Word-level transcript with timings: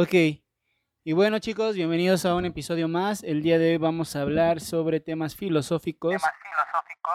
Ok. 0.00 0.14
Y 1.02 1.12
bueno 1.12 1.40
chicos, 1.40 1.74
bienvenidos 1.74 2.24
a 2.24 2.36
un 2.36 2.44
episodio 2.44 2.86
más. 2.86 3.24
El 3.24 3.42
día 3.42 3.58
de 3.58 3.72
hoy 3.72 3.78
vamos 3.78 4.14
a 4.14 4.22
hablar 4.22 4.60
sobre 4.60 5.00
temas 5.00 5.34
filosóficos. 5.34 6.12
Temas 6.12 6.30
filosóficos. 6.40 7.14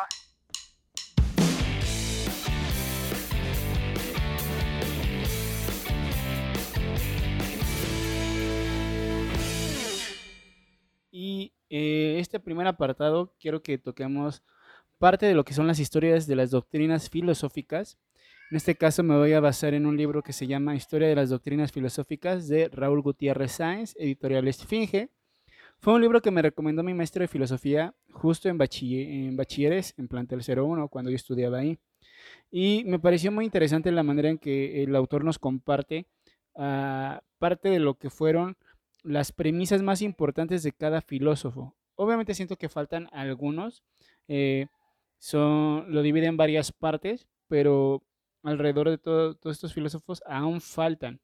Y 11.09 11.53
eh, 11.69 12.17
este 12.19 12.41
primer 12.41 12.67
apartado 12.67 13.33
quiero 13.39 13.63
que 13.63 13.77
toquemos 13.77 14.43
parte 14.97 15.25
de 15.25 15.35
lo 15.35 15.45
que 15.45 15.53
son 15.53 15.67
las 15.67 15.79
historias 15.79 16.27
de 16.27 16.35
las 16.35 16.51
doctrinas 16.51 17.09
filosóficas. 17.09 17.97
En 18.53 18.57
este 18.57 18.75
caso 18.75 19.01
me 19.01 19.17
voy 19.17 19.33
a 19.33 19.39
basar 19.39 19.73
en 19.73 19.87
un 19.87 19.97
libro 19.97 20.21
que 20.21 20.31
se 20.31 20.45
llama 20.45 20.75
Historia 20.75 21.07
de 21.07 21.15
las 21.15 21.31
Doctrinas 21.31 21.71
Filosóficas 21.71 22.47
de 22.47 22.69
Raúl 22.71 23.01
Gutiérrez 23.01 23.53
Sáenz, 23.53 23.95
editorial 23.97 24.47
Esfinge. 24.47 25.09
Fue 25.79 25.95
un 25.95 26.01
libro 26.01 26.21
que 26.21 26.29
me 26.29 26.43
recomendó 26.43 26.83
mi 26.83 26.93
maestro 26.93 27.21
de 27.21 27.27
filosofía 27.27 27.95
justo 28.11 28.49
en, 28.49 28.59
en 28.61 29.35
bachilleres, 29.35 29.95
en 29.97 30.07
plantel 30.07 30.43
01, 30.47 30.87
cuando 30.89 31.09
yo 31.09 31.15
estudiaba 31.15 31.57
ahí. 31.57 31.79
Y 32.51 32.83
me 32.85 32.99
pareció 32.99 33.31
muy 33.31 33.43
interesante 33.43 33.91
la 33.91 34.03
manera 34.03 34.29
en 34.29 34.37
que 34.37 34.83
el 34.83 34.95
autor 34.95 35.23
nos 35.23 35.39
comparte 35.39 36.05
uh, 36.53 37.17
parte 37.39 37.69
de 37.69 37.79
lo 37.79 37.95
que 37.95 38.11
fueron 38.11 38.55
las 39.01 39.31
premisas 39.31 39.81
más 39.81 40.03
importantes 40.03 40.61
de 40.61 40.73
cada 40.73 41.01
filósofo. 41.01 41.75
Obviamente 41.95 42.35
siento 42.35 42.55
que 42.57 42.69
faltan 42.69 43.09
algunos, 43.13 43.81
eh, 44.27 44.67
son, 45.17 45.91
lo 45.91 46.03
divide 46.03 46.27
en 46.27 46.37
varias 46.37 46.71
partes, 46.71 47.25
pero 47.47 48.03
alrededor 48.43 48.89
de 48.89 48.97
todo, 48.97 49.35
todos 49.35 49.55
estos 49.55 49.73
filósofos 49.73 50.21
aún 50.25 50.61
faltan. 50.61 51.19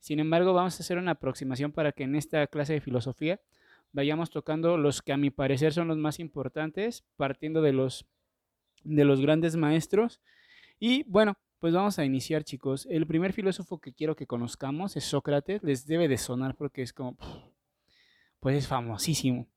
Sin 0.00 0.20
embargo, 0.20 0.52
vamos 0.52 0.78
a 0.78 0.82
hacer 0.82 0.98
una 0.98 1.12
aproximación 1.12 1.72
para 1.72 1.92
que 1.92 2.04
en 2.04 2.14
esta 2.14 2.46
clase 2.46 2.74
de 2.74 2.80
filosofía 2.80 3.40
vayamos 3.92 4.30
tocando 4.30 4.76
los 4.76 5.02
que 5.02 5.12
a 5.12 5.16
mi 5.16 5.30
parecer 5.30 5.72
son 5.72 5.88
los 5.88 5.96
más 5.96 6.20
importantes, 6.20 7.04
partiendo 7.16 7.62
de 7.62 7.72
los, 7.72 8.06
de 8.84 9.04
los 9.04 9.20
grandes 9.20 9.56
maestros. 9.56 10.20
Y 10.78 11.02
bueno, 11.04 11.36
pues 11.58 11.74
vamos 11.74 11.98
a 11.98 12.04
iniciar, 12.04 12.44
chicos. 12.44 12.86
El 12.88 13.06
primer 13.06 13.32
filósofo 13.32 13.80
que 13.80 13.92
quiero 13.92 14.14
que 14.14 14.26
conozcamos 14.26 14.96
es 14.96 15.04
Sócrates. 15.04 15.62
Les 15.62 15.86
debe 15.86 16.06
de 16.06 16.18
sonar 16.18 16.54
porque 16.54 16.82
es 16.82 16.92
como, 16.92 17.16
pues 18.40 18.56
es 18.56 18.68
famosísimo. 18.68 19.48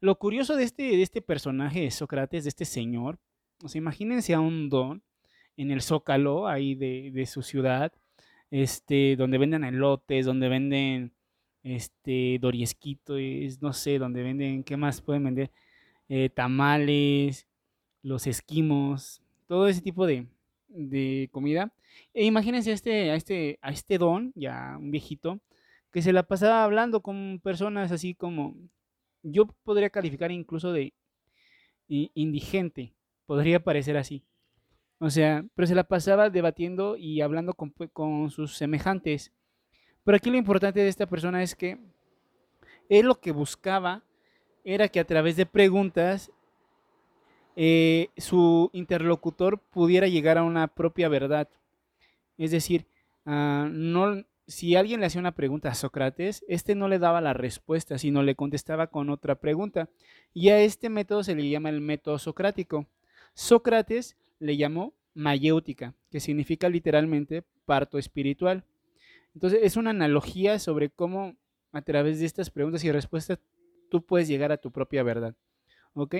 Lo 0.00 0.16
curioso 0.18 0.54
de 0.54 0.62
este, 0.62 0.82
de 0.84 1.02
este 1.02 1.20
personaje 1.22 1.80
de 1.80 1.90
Sócrates, 1.90 2.44
de 2.44 2.50
este 2.50 2.64
señor, 2.64 3.18
o 3.64 3.68
sea, 3.68 3.80
imagínense 3.80 4.34
a 4.34 4.40
un 4.40 4.68
don 4.68 5.02
en 5.58 5.72
el 5.72 5.82
Zócalo, 5.82 6.46
ahí 6.48 6.74
de, 6.74 7.26
su 7.26 7.42
ciudad, 7.42 7.92
este, 8.50 9.16
donde 9.16 9.38
venden 9.38 9.64
elotes, 9.64 10.24
donde 10.24 10.48
venden 10.48 11.12
este, 11.64 12.38
doriesquitos, 12.40 13.18
no 13.60 13.72
sé, 13.72 13.98
donde 13.98 14.22
venden, 14.22 14.64
¿qué 14.64 14.76
más 14.76 15.02
pueden 15.02 15.24
vender? 15.24 15.50
Eh, 16.08 16.30
tamales, 16.30 17.46
los 18.02 18.26
esquimos, 18.28 19.20
todo 19.48 19.68
ese 19.68 19.82
tipo 19.82 20.06
de, 20.06 20.26
de 20.68 21.28
comida. 21.32 21.72
E 22.14 22.24
imagínense 22.24 22.72
este, 22.72 23.10
a, 23.10 23.16
este, 23.16 23.58
a 23.60 23.70
este 23.70 23.98
don, 23.98 24.32
ya 24.36 24.76
un 24.78 24.92
viejito, 24.92 25.40
que 25.90 26.02
se 26.02 26.12
la 26.12 26.22
pasaba 26.22 26.64
hablando 26.64 27.02
con 27.02 27.40
personas 27.42 27.90
así 27.90 28.14
como, 28.14 28.54
yo 29.22 29.46
podría 29.64 29.90
calificar 29.90 30.30
incluso 30.30 30.72
de 30.72 30.94
indigente, 31.88 32.94
podría 33.26 33.64
parecer 33.64 33.96
así. 33.96 34.22
O 34.98 35.10
sea, 35.10 35.44
pero 35.54 35.66
se 35.66 35.74
la 35.74 35.84
pasaba 35.84 36.30
debatiendo 36.30 36.96
y 36.96 37.20
hablando 37.20 37.54
con, 37.54 37.70
con 37.92 38.30
sus 38.30 38.56
semejantes. 38.56 39.32
Pero 40.04 40.16
aquí 40.16 40.30
lo 40.30 40.36
importante 40.36 40.80
de 40.80 40.88
esta 40.88 41.06
persona 41.06 41.42
es 41.42 41.54
que 41.54 41.78
él 42.88 43.06
lo 43.06 43.20
que 43.20 43.32
buscaba 43.32 44.02
era 44.64 44.88
que 44.88 45.00
a 45.00 45.04
través 45.04 45.36
de 45.36 45.46
preguntas 45.46 46.30
eh, 47.56 48.10
su 48.16 48.70
interlocutor 48.72 49.58
pudiera 49.58 50.06
llegar 50.06 50.38
a 50.38 50.44
una 50.44 50.68
propia 50.68 51.08
verdad. 51.08 51.48
Es 52.36 52.50
decir, 52.52 52.86
no, 53.24 54.24
si 54.46 54.76
alguien 54.76 55.00
le 55.00 55.06
hacía 55.06 55.20
una 55.20 55.34
pregunta 55.34 55.68
a 55.68 55.74
Sócrates, 55.74 56.44
este 56.48 56.74
no 56.74 56.88
le 56.88 56.98
daba 56.98 57.20
la 57.20 57.34
respuesta, 57.34 57.98
sino 57.98 58.22
le 58.22 58.36
contestaba 58.36 58.86
con 58.86 59.10
otra 59.10 59.34
pregunta. 59.34 59.88
Y 60.32 60.50
a 60.50 60.60
este 60.60 60.88
método 60.88 61.24
se 61.24 61.34
le 61.34 61.48
llama 61.48 61.68
el 61.68 61.80
método 61.80 62.18
socrático. 62.18 62.86
Sócrates 63.38 64.16
le 64.40 64.56
llamó 64.56 64.94
mayéutica, 65.14 65.94
que 66.10 66.18
significa 66.18 66.68
literalmente 66.68 67.44
parto 67.66 67.96
espiritual. 67.96 68.64
Entonces 69.32 69.60
es 69.62 69.76
una 69.76 69.90
analogía 69.90 70.58
sobre 70.58 70.90
cómo 70.90 71.36
a 71.70 71.82
través 71.82 72.18
de 72.18 72.26
estas 72.26 72.50
preguntas 72.50 72.82
y 72.82 72.90
respuestas 72.90 73.38
tú 73.90 74.04
puedes 74.04 74.26
llegar 74.26 74.50
a 74.50 74.56
tu 74.56 74.72
propia 74.72 75.04
verdad. 75.04 75.36
¿Ok? 75.94 76.16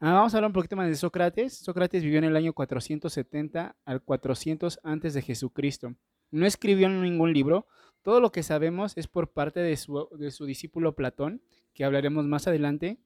Ah, 0.00 0.14
vamos 0.14 0.32
a 0.32 0.38
hablar 0.38 0.48
un 0.48 0.54
poquito 0.54 0.74
más 0.74 0.88
de 0.88 0.94
Sócrates. 0.94 1.58
Sócrates 1.58 2.02
vivió 2.02 2.16
en 2.16 2.24
el 2.24 2.36
año 2.36 2.54
470 2.54 3.76
al 3.84 4.02
400 4.02 4.80
antes 4.82 5.12
de 5.12 5.20
Jesucristo. 5.20 5.94
No 6.30 6.46
escribió 6.46 6.88
ningún 6.88 7.34
libro. 7.34 7.66
Todo 8.00 8.18
lo 8.18 8.32
que 8.32 8.42
sabemos 8.42 8.96
es 8.96 9.08
por 9.08 9.30
parte 9.30 9.60
de 9.60 9.76
su, 9.76 10.08
de 10.18 10.30
su 10.30 10.46
discípulo 10.46 10.94
Platón, 10.94 11.42
que 11.74 11.84
hablaremos 11.84 12.24
más 12.24 12.46
adelante. 12.48 12.96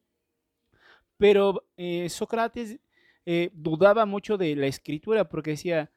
Pero 1.18 1.66
eh, 1.76 2.08
Sócrates 2.10 2.78
eh, 3.26 3.50
dudaba 3.52 4.06
mucho 4.06 4.38
de 4.38 4.56
la 4.56 4.66
escritura 4.66 5.28
porque 5.28 5.50
decía 5.50 5.90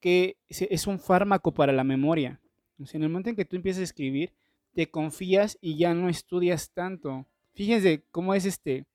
que 0.00 0.36
es 0.48 0.86
un 0.86 0.98
fármaco 0.98 1.54
para 1.54 1.72
la 1.72 1.84
memoria. 1.84 2.40
en 2.78 3.02
el 3.02 3.08
momento 3.08 3.30
en 3.30 3.36
que 3.36 3.44
tú 3.44 3.56
empiezas 3.56 3.80
a 3.80 3.84
escribir, 3.84 4.32
te 4.74 4.90
confías 4.90 5.56
y 5.60 5.76
ya 5.76 5.94
no 5.94 6.08
estudias 6.08 6.72
tanto. 6.72 7.26
Fíjense 7.54 8.04
cómo 8.10 8.34
es 8.34 8.44
este 8.44 8.86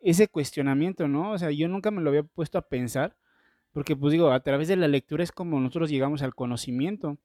ese 0.00 0.28
cuestionamiento, 0.28 1.08
¿no? 1.08 1.32
O 1.32 1.38
sea, 1.38 1.50
yo 1.50 1.68
nunca 1.68 1.90
me 1.90 2.00
lo 2.02 2.10
había 2.10 2.22
puesto 2.22 2.58
a 2.58 2.68
pensar, 2.68 3.16
porque 3.72 3.96
pues 3.96 4.12
digo, 4.12 4.30
a 4.30 4.40
través 4.40 4.68
de 4.68 4.76
la 4.76 4.88
lectura 4.88 5.24
es 5.24 5.32
como 5.32 5.60
nosotros 5.60 5.90
llegamos 5.90 6.22
al 6.22 6.34
conocimiento. 6.34 7.18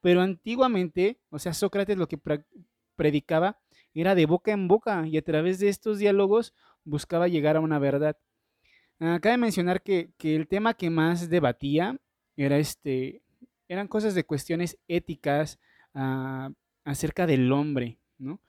Pero 0.00 0.20
antiguamente, 0.20 1.18
o 1.30 1.38
sea, 1.38 1.54
Sócrates 1.54 1.96
lo 1.96 2.08
que 2.08 2.20
predicaba 2.96 3.58
era 3.94 4.14
de 4.14 4.26
boca 4.26 4.52
en 4.52 4.68
boca 4.68 5.06
y 5.06 5.16
a 5.16 5.22
través 5.22 5.58
de 5.58 5.68
estos 5.68 5.98
diálogos 5.98 6.54
buscaba 6.84 7.28
llegar 7.28 7.56
a 7.56 7.60
una 7.60 7.78
verdad. 7.78 8.16
Acaba 8.98 9.14
ah, 9.14 9.20
cabe 9.20 9.36
mencionar 9.38 9.82
que, 9.82 10.10
el 10.22 10.46
tema 10.46 10.74
que 10.74 10.88
más 10.88 11.28
debatía 11.28 11.98
era 12.36 12.58
este, 12.58 13.22
eran 13.68 13.88
cosas 13.88 14.14
de 14.14 14.24
cuestiones 14.24 14.78
éticas 14.88 15.58
uh, 15.94 16.52
acerca 16.84 17.26
del 17.26 17.50
hombre, 17.52 17.98
¿no? 18.18 18.40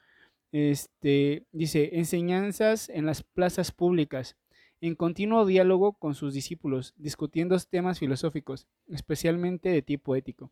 Este, 0.51 1.45
dice, 1.51 1.97
enseñanzas 1.97 2.89
en 2.89 3.05
las 3.05 3.23
plazas 3.23 3.71
públicas, 3.71 4.37
en 4.81 4.95
continuo 4.95 5.45
diálogo 5.45 5.93
con 5.93 6.15
sus 6.15 6.33
discípulos, 6.33 6.93
discutiendo 6.95 7.57
temas 7.59 7.99
filosóficos, 7.99 8.67
especialmente 8.87 9.69
de 9.69 9.81
tipo 9.81 10.15
ético. 10.15 10.51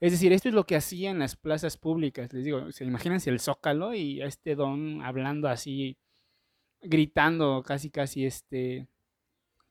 Es 0.00 0.12
decir, 0.12 0.32
esto 0.32 0.48
es 0.48 0.54
lo 0.54 0.66
que 0.66 0.76
hacía 0.76 1.10
en 1.10 1.18
las 1.18 1.34
plazas 1.34 1.78
públicas. 1.78 2.32
Les 2.32 2.44
digo, 2.44 2.70
¿se 2.72 2.84
imagínense 2.84 3.30
el 3.30 3.40
zócalo 3.40 3.94
y 3.94 4.20
a 4.20 4.26
este 4.26 4.54
don 4.54 5.02
hablando 5.02 5.48
así, 5.48 5.96
gritando 6.82 7.62
casi, 7.64 7.90
casi, 7.90 8.26
este, 8.26 8.86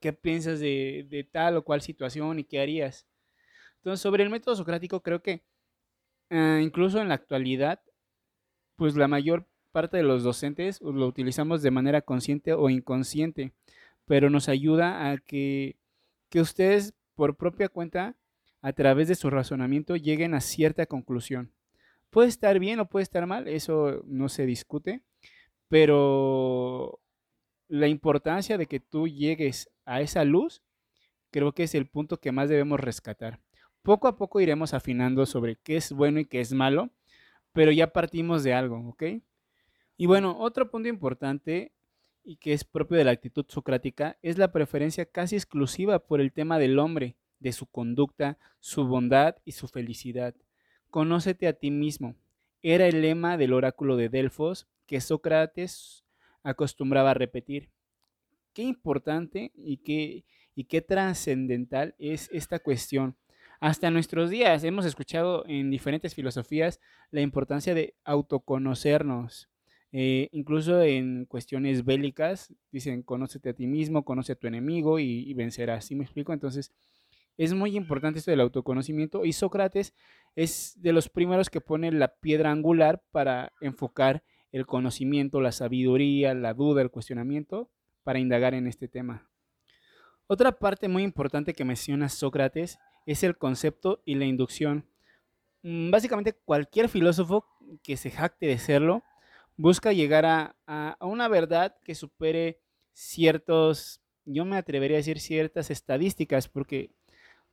¿qué 0.03 0.12
piensas 0.12 0.59
de, 0.59 1.30
tal 1.31 1.56
o 1.56 1.64
cual 1.64 1.80
situación 1.80 2.38
y 2.38 2.44
qué 2.44 2.59
harías? 2.59 3.08
Entonces, 3.78 4.02
sobre 4.02 4.24
el 4.24 4.30
método 4.30 4.53
socrático, 4.53 5.02
creo 5.02 5.22
que 5.22 5.46
uh, 6.30 6.58
incluso 6.62 7.00
en 7.00 7.08
la 7.08 7.14
actualidad, 7.14 7.80
pues 8.75 8.97
la 8.97 9.08
mayor 9.08 9.47
parte 9.72 9.96
de 9.96 10.03
los 10.03 10.24
docentes 10.24 10.81
lo 10.81 11.08
utilizamos 11.08 11.62
de 11.62 11.72
manera 11.72 12.02
consciente 12.02 12.52
o 12.52 12.69
inconsciente, 12.69 13.53
pero 14.03 14.30
nos 14.30 14.50
ayuda 14.50 15.09
a 15.09 15.19
que, 15.19 15.78
que 16.28 16.42
ustedes 16.42 16.94
por 17.16 17.38
propia 17.38 17.69
cuenta, 17.69 18.18
a 18.62 18.74
través 18.74 19.08
de 19.08 19.16
su 19.16 19.30
razonamiento, 19.30 19.96
lleguen 19.96 20.34
a 20.34 20.42
cierta 20.42 20.86
conclusión. 20.86 21.54
Puede 22.10 22.28
estar 22.28 22.60
bien 22.60 22.81
o 22.81 22.89
puede 22.89 23.04
estar 23.04 23.25
mal, 23.25 23.48
eso 23.48 24.04
no 24.06 24.28
se 24.28 24.45
discute, 24.45 25.01
pero 25.69 27.00
la 27.68 27.88
importancia 27.88 28.57
de 28.57 28.68
que 28.68 28.80
tú 28.80 29.07
llegues 29.07 29.69
a 29.86 30.01
esa 30.01 30.24
luz, 30.24 30.62
creo 31.31 31.54
que 31.54 31.63
es 31.63 31.75
el 31.75 31.88
punto 31.88 32.19
que 32.19 32.31
más 32.31 32.50
debemos 32.50 32.80
rescatar. 32.80 33.39
Poco 33.81 34.07
a 34.07 34.15
poco 34.18 34.39
iremos 34.39 34.74
afinando 34.74 35.25
sobre 35.25 35.57
qué 35.57 35.77
es 35.77 35.92
bueno 35.92 36.19
y 36.19 36.25
qué 36.25 36.39
es 36.39 36.54
malo, 36.54 36.89
pero 37.51 37.71
ya 37.71 37.92
partimos 37.92 38.44
de 38.44 38.54
algo, 38.54 38.89
¿ok? 38.89 39.04
Y 39.98 40.06
bueno, 40.06 40.38
otro 40.39 40.69
punto 40.71 40.89
importante 40.89 41.74
y 42.24 42.38
que 42.38 42.54
es 42.54 42.63
propio 42.63 42.98
de 42.98 43.04
la 43.04 43.12
actitud 43.12 43.45
socrática 43.48 44.18
es 44.21 44.38
la 44.38 44.51
preferencia 44.51 45.06
casi 45.06 45.36
exclusiva 45.36 46.00
por 46.00 46.21
el 46.21 46.31
tema 46.31 46.57
del 46.57 46.80
hombre, 46.80 47.16
de 47.39 47.51
su 47.51 47.66
conducta, 47.66 48.38
su 48.59 48.86
bondad 48.86 49.36
y 49.44 49.51
su 49.51 49.68
felicidad. 49.68 50.33
Conócete 50.89 51.48
a 51.48 51.54
ti 51.54 51.69
mismo. 51.69 52.16
Era 52.62 52.88
el 52.88 53.01
lema 53.01 53.38
del 53.38 53.51
oráculo 53.51 53.98
de 53.98 54.09
Delfos 54.09 54.68
que 54.86 55.01
Sócrates 55.01 56.03
acostumbraba 56.44 57.12
a 57.12 57.16
repetir. 57.16 57.69
Qué 58.54 58.63
importante 58.63 59.51
y 59.56 59.78
qué, 59.78 60.25
y 60.56 60.66
qué 60.66 60.81
trascendental 60.81 61.95
es 62.00 62.30
esta 62.31 62.60
cuestión. 62.60 63.16
hasta 63.60 63.90
nuestros 63.90 64.30
días 64.30 64.66
hemos 64.66 64.86
escuchado 64.86 65.45
en 65.48 65.72
diferentes 65.72 66.13
filosofías 66.13 66.81
la 67.12 67.22
importancia 67.22 67.74
de 67.74 67.95
autoconocernos. 68.04 69.50
Eh, 69.95 70.28
incluso 70.31 70.81
en 70.81 71.25
cuestiones 71.25 71.86
bélicas, 71.86 72.51
dicen, 72.72 73.04
conócete 73.04 73.50
a 73.50 73.54
ti 73.54 73.68
mismo, 73.68 74.04
conoce 74.04 74.34
a 74.34 74.36
tu 74.36 74.48
enemigo 74.48 74.98
y, 75.00 75.31
vencerás. 75.36 75.86
¿Sí 75.86 75.95
me 75.95 76.04
explico? 76.04 76.34
Entonces, 76.34 76.74
es 77.38 77.54
muy 77.54 77.78
importante 77.78 78.19
esto 78.19 78.31
del 78.31 78.42
autoconocimiento 78.42 79.24
y 79.24 79.34
Sócrates 79.34 79.94
es 80.36 80.74
de 80.81 80.94
los 80.94 81.10
primeros 81.10 81.50
que 81.51 81.62
pone 81.62 81.92
la 81.92 82.16
piedra 82.16 82.51
angular 82.51 83.04
para 83.12 83.54
enfocar 83.62 84.24
el 84.54 84.68
conocimiento, 84.68 85.42
la 85.42 85.52
sabiduría, 85.52 86.34
la 86.36 86.54
duda, 86.54 86.82
el 86.84 86.92
cuestionamiento, 86.92 87.70
para 88.04 88.20
indagar 88.20 88.54
en 88.54 88.68
este 88.68 88.88
tema. 88.88 89.28
Otra 90.28 90.54
parte 90.54 90.88
muy 90.88 91.04
importante 91.04 91.54
que 91.54 91.66
menciona 91.66 92.08
Sócrates 92.08 92.78
es 93.06 93.24
el 93.24 93.36
concepto 93.36 94.02
y 94.06 94.16
la 94.16 94.26
inducción. 94.26 94.86
Mm, 95.64 95.90
básicamente 95.90 96.34
cualquier 96.34 96.88
filósofo 96.88 97.46
que 97.82 97.98
se 97.98 98.12
jacte 98.12 98.46
de 98.46 98.60
serlo 98.60 99.04
busca 99.58 99.92
llegar 99.92 100.26
a, 100.26 100.56
una 101.02 101.28
verdad 101.28 101.76
que 101.84 101.96
supere 101.96 102.60
ciertos, 102.94 104.02
yo 104.26 104.46
me 104.46 104.58
atrevería 104.58 104.98
a 104.98 105.00
decir 105.00 105.20
ciertas 105.20 105.72
estadísticas, 105.72 106.48
porque 106.48 106.92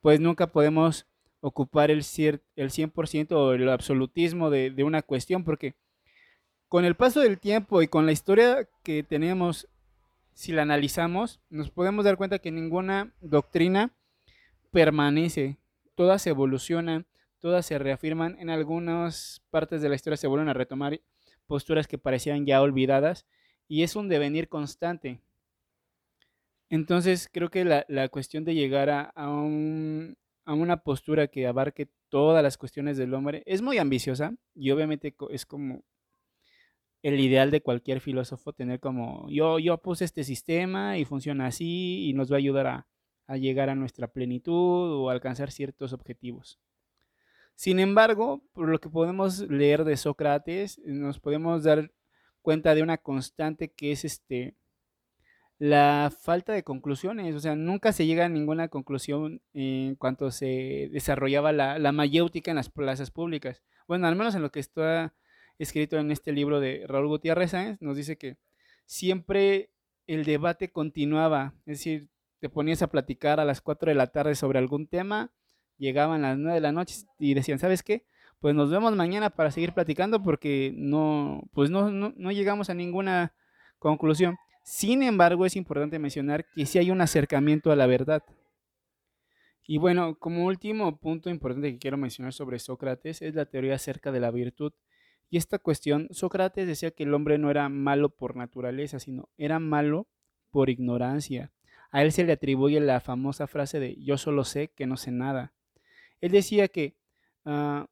pues 0.00 0.20
nunca 0.20 0.52
podemos 0.52 1.06
ocupar 1.40 1.90
el, 1.90 1.98
el 1.98 2.70
100% 2.70 3.32
o 3.32 3.52
el 3.54 3.68
absolutismo 3.70 4.50
de, 4.50 4.70
de 4.70 4.84
una 4.84 5.02
cuestión, 5.02 5.44
porque 5.44 5.76
con 6.70 6.84
el 6.84 6.94
paso 6.94 7.18
del 7.18 7.40
tiempo 7.40 7.82
y 7.82 7.88
con 7.88 8.06
la 8.06 8.12
historia 8.12 8.68
que 8.84 9.02
tenemos, 9.02 9.66
si 10.34 10.52
la 10.52 10.62
analizamos, 10.62 11.40
nos 11.50 11.68
podemos 11.68 12.04
dar 12.04 12.16
cuenta 12.16 12.38
que 12.38 12.52
ninguna 12.52 13.12
doctrina 13.20 13.90
permanece, 14.70 15.58
todas 15.96 16.24
evolucionan, 16.28 17.06
todas 17.40 17.66
se 17.66 17.76
reafirman, 17.76 18.36
en 18.38 18.50
algunas 18.50 19.42
partes 19.50 19.82
de 19.82 19.88
la 19.88 19.96
historia 19.96 20.16
se 20.16 20.28
vuelven 20.28 20.48
a 20.48 20.54
retomar 20.54 21.00
posturas 21.48 21.88
que 21.88 21.98
parecían 21.98 22.46
ya 22.46 22.62
olvidadas 22.62 23.26
y 23.66 23.82
es 23.82 23.96
un 23.96 24.08
devenir 24.08 24.48
constante. 24.48 25.20
Entonces 26.68 27.28
creo 27.32 27.50
que 27.50 27.64
la, 27.64 28.08
cuestión 28.10 28.44
de 28.44 28.54
llegar 28.54 28.90
a, 28.90 29.12
a, 29.16 29.28
una 30.54 30.76
postura 30.84 31.26
que 31.26 31.48
abarque 31.48 31.88
todas 32.10 32.44
las 32.44 32.56
cuestiones 32.56 32.96
del 32.96 33.12
hombre 33.12 33.42
es 33.44 33.60
muy 33.60 33.78
ambiciosa 33.78 34.36
y 34.54 34.70
obviamente 34.70 35.16
es 35.30 35.44
como 35.44 35.82
el 37.02 37.18
ideal 37.20 37.50
de 37.50 37.62
cualquier 37.62 38.00
filósofo 38.00 38.52
tener 38.52 38.80
como 38.80 39.28
yo, 39.30 39.58
yo 39.58 39.78
puse 39.78 40.04
este 40.04 40.24
sistema 40.24 40.98
y 40.98 41.04
funciona 41.04 41.46
así 41.46 42.08
y 42.08 42.12
nos 42.12 42.30
va 42.30 42.36
a 42.36 42.38
ayudar 42.38 42.66
a, 42.66 42.86
a 43.26 43.36
llegar 43.36 43.70
a 43.70 43.74
nuestra 43.74 44.08
plenitud 44.08 44.92
o 44.92 45.10
alcanzar 45.10 45.50
ciertos 45.50 45.92
objetivos. 45.92 46.58
Sin 47.54 47.78
embargo, 47.78 48.42
por 48.52 48.68
lo 48.68 48.80
que 48.80 48.88
podemos 48.88 49.40
leer 49.40 49.84
de 49.84 49.96
Sócrates, 49.96 50.80
nos 50.84 51.20
podemos 51.20 51.62
dar 51.62 51.92
cuenta 52.42 52.74
de 52.74 52.82
una 52.82 52.98
constante 52.98 53.70
que 53.70 53.92
es 53.92 54.04
este 54.04 54.56
la 55.58 56.10
falta 56.10 56.54
de 56.54 56.62
conclusiones, 56.62 57.34
o 57.34 57.40
sea, 57.40 57.54
nunca 57.54 57.92
se 57.92 58.06
llega 58.06 58.24
a 58.24 58.30
ninguna 58.30 58.68
conclusión 58.68 59.42
en 59.52 59.94
cuanto 59.94 60.30
se 60.30 60.88
desarrollaba 60.90 61.52
la, 61.52 61.78
la 61.78 61.92
mayéutica 61.92 62.50
en 62.50 62.56
las 62.56 62.70
plazas 62.70 63.10
públicas. 63.10 63.62
Bueno, 63.86 64.06
al 64.06 64.16
menos 64.16 64.34
en 64.34 64.40
lo 64.40 64.50
que 64.50 64.60
está 64.60 65.12
escrito 65.62 65.98
en 65.98 66.10
este 66.10 66.32
libro 66.32 66.58
de 66.58 66.84
Raúl 66.86 67.08
Gutiérrez 67.08 67.50
Sáenz, 67.50 67.82
nos 67.82 67.96
dice 67.96 68.16
que 68.16 68.38
siempre 68.86 69.70
el 70.06 70.24
debate 70.24 70.72
continuaba, 70.72 71.52
es 71.66 71.78
decir, 71.78 72.08
te 72.38 72.48
ponías 72.48 72.80
a 72.80 72.86
platicar 72.88 73.40
a 73.40 73.44
las 73.44 73.60
4 73.60 73.90
de 73.90 73.94
la 73.94 74.06
tarde 74.06 74.34
sobre 74.34 74.58
algún 74.58 74.86
tema, 74.86 75.32
llegaban 75.76 76.22
las 76.22 76.38
9 76.38 76.54
de 76.54 76.60
la 76.62 76.72
noche 76.72 76.94
y 77.18 77.34
decían, 77.34 77.58
¿sabes 77.58 77.82
qué? 77.82 78.06
Pues 78.40 78.54
nos 78.54 78.70
vemos 78.70 78.96
mañana 78.96 79.28
para 79.28 79.50
seguir 79.50 79.74
platicando 79.74 80.22
porque 80.22 80.72
no, 80.74 81.42
pues 81.52 81.68
no, 81.68 81.90
no, 81.90 82.32
llegamos 82.32 82.70
a 82.70 82.74
ninguna 82.74 83.34
conclusión. 83.78 84.38
Sin 84.64 85.02
embargo, 85.02 85.44
es 85.44 85.56
importante 85.56 85.98
mencionar 85.98 86.46
que 86.54 86.64
sí 86.64 86.78
hay 86.78 86.90
un 86.90 87.02
acercamiento 87.02 87.70
a 87.70 87.76
la 87.76 87.86
verdad. 87.86 88.22
Y 89.66 89.76
bueno, 89.76 90.18
como 90.18 90.46
último 90.46 90.96
punto 90.96 91.28
importante 91.28 91.70
que 91.70 91.78
quiero 91.78 91.98
mencionar 91.98 92.32
sobre 92.32 92.58
Sócrates 92.58 93.20
es 93.20 93.34
la 93.34 93.44
teoría 93.44 93.74
acerca 93.74 94.10
de 94.10 94.20
la 94.20 94.30
virtud. 94.30 94.72
Y 95.30 95.36
esta 95.36 95.60
cuestión, 95.60 96.08
Sócrates 96.10 96.66
decía 96.66 96.90
que 96.90 97.04
el 97.04 97.14
hombre 97.14 97.38
no 97.38 97.50
era 97.50 97.68
malo 97.68 98.08
por 98.08 98.36
naturaleza, 98.36 98.98
sino 98.98 99.28
era 99.38 99.60
malo 99.60 100.08
por 100.50 100.70
ignorancia. 100.70 101.52
A 101.92 102.02
él 102.02 102.10
se 102.10 102.24
le 102.24 102.32
atribuye 102.32 102.80
la 102.80 103.00
famosa 103.00 103.46
frase 103.46 103.78
de 103.78 103.96
yo 104.02 104.18
solo 104.18 104.44
sé 104.44 104.68
que 104.68 104.86
no 104.86 104.96
sé 104.96 105.12
nada. 105.12 105.52
Él 106.20 106.32
decía 106.32 106.66
que 106.68 106.96
ah, 107.44 107.88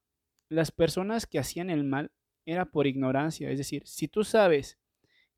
las 0.49 0.73
personas 0.73 1.26
que 1.26 1.38
hacían 1.38 1.70
el 1.70 1.85
mal 1.85 2.11
era 2.44 2.64
por 2.64 2.87
ignorancia. 2.87 3.50
Es 3.50 3.58
decir, 3.58 3.87
si 3.87 4.08
tú 4.08 4.25
sabes 4.25 4.79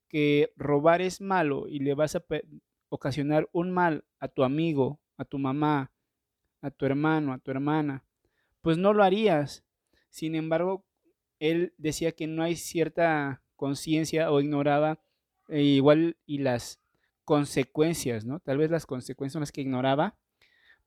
que 0.09 0.53
robar 0.57 1.03
es 1.03 1.21
malo 1.21 1.69
y 1.69 1.81
le 1.81 1.95
vas 1.95 2.17
a 2.17 2.25
ocasionar 2.89 3.49
un 3.53 3.71
mal 3.71 4.05
a 4.19 4.29
tu 4.29 4.43
amigo, 4.43 5.01
a 5.17 5.25
tu 5.25 5.39
mamá, 5.39 5.93
a 6.63 6.71
tu 6.71 6.87
hermano, 6.87 7.33
a 7.33 7.39
tu 7.39 7.51
hermana, 7.51 8.05
pues 8.61 8.79
no 8.79 8.93
lo 8.93 9.03
harías. 9.03 9.65
Sin 10.09 10.35
embargo, 10.35 10.85
él 11.41 11.75
decía 11.79 12.13
que 12.13 12.29
no 12.29 12.45
hay 12.45 12.55
cierta 12.55 13.43
conciencia 13.57 14.31
o 14.31 14.41
ignoraba 14.41 15.01
eh, 15.49 15.63
igual 15.63 16.17
y 16.27 16.39
las 16.39 16.81
consecuencias, 17.25 18.25
¿no? 18.25 18.39
Tal 18.41 18.59
vez 18.59 18.71
las 18.71 18.87
consecuencias 18.87 19.33
son 19.33 19.41
las 19.41 19.53
que 19.53 19.63
ignoraba 19.63 20.17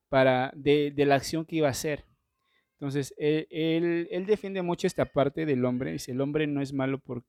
para, 0.08 0.52
de, 0.56 0.92
la 0.96 1.16
acción 1.16 1.44
que 1.44 1.56
iba 1.56 1.68
a 1.68 1.72
hacer. 1.72 2.04
Entonces, 2.74 3.14
él, 3.18 4.08
él, 4.10 4.26
defiende 4.26 4.62
mucho 4.62 4.86
esta 4.86 5.06
parte 5.06 5.46
del 5.46 5.64
hombre. 5.64 5.92
Dice, 5.92 6.12
el 6.12 6.20
hombre 6.20 6.46
no 6.46 6.60
es 6.60 6.72
malo 6.72 6.98
por, 6.98 7.24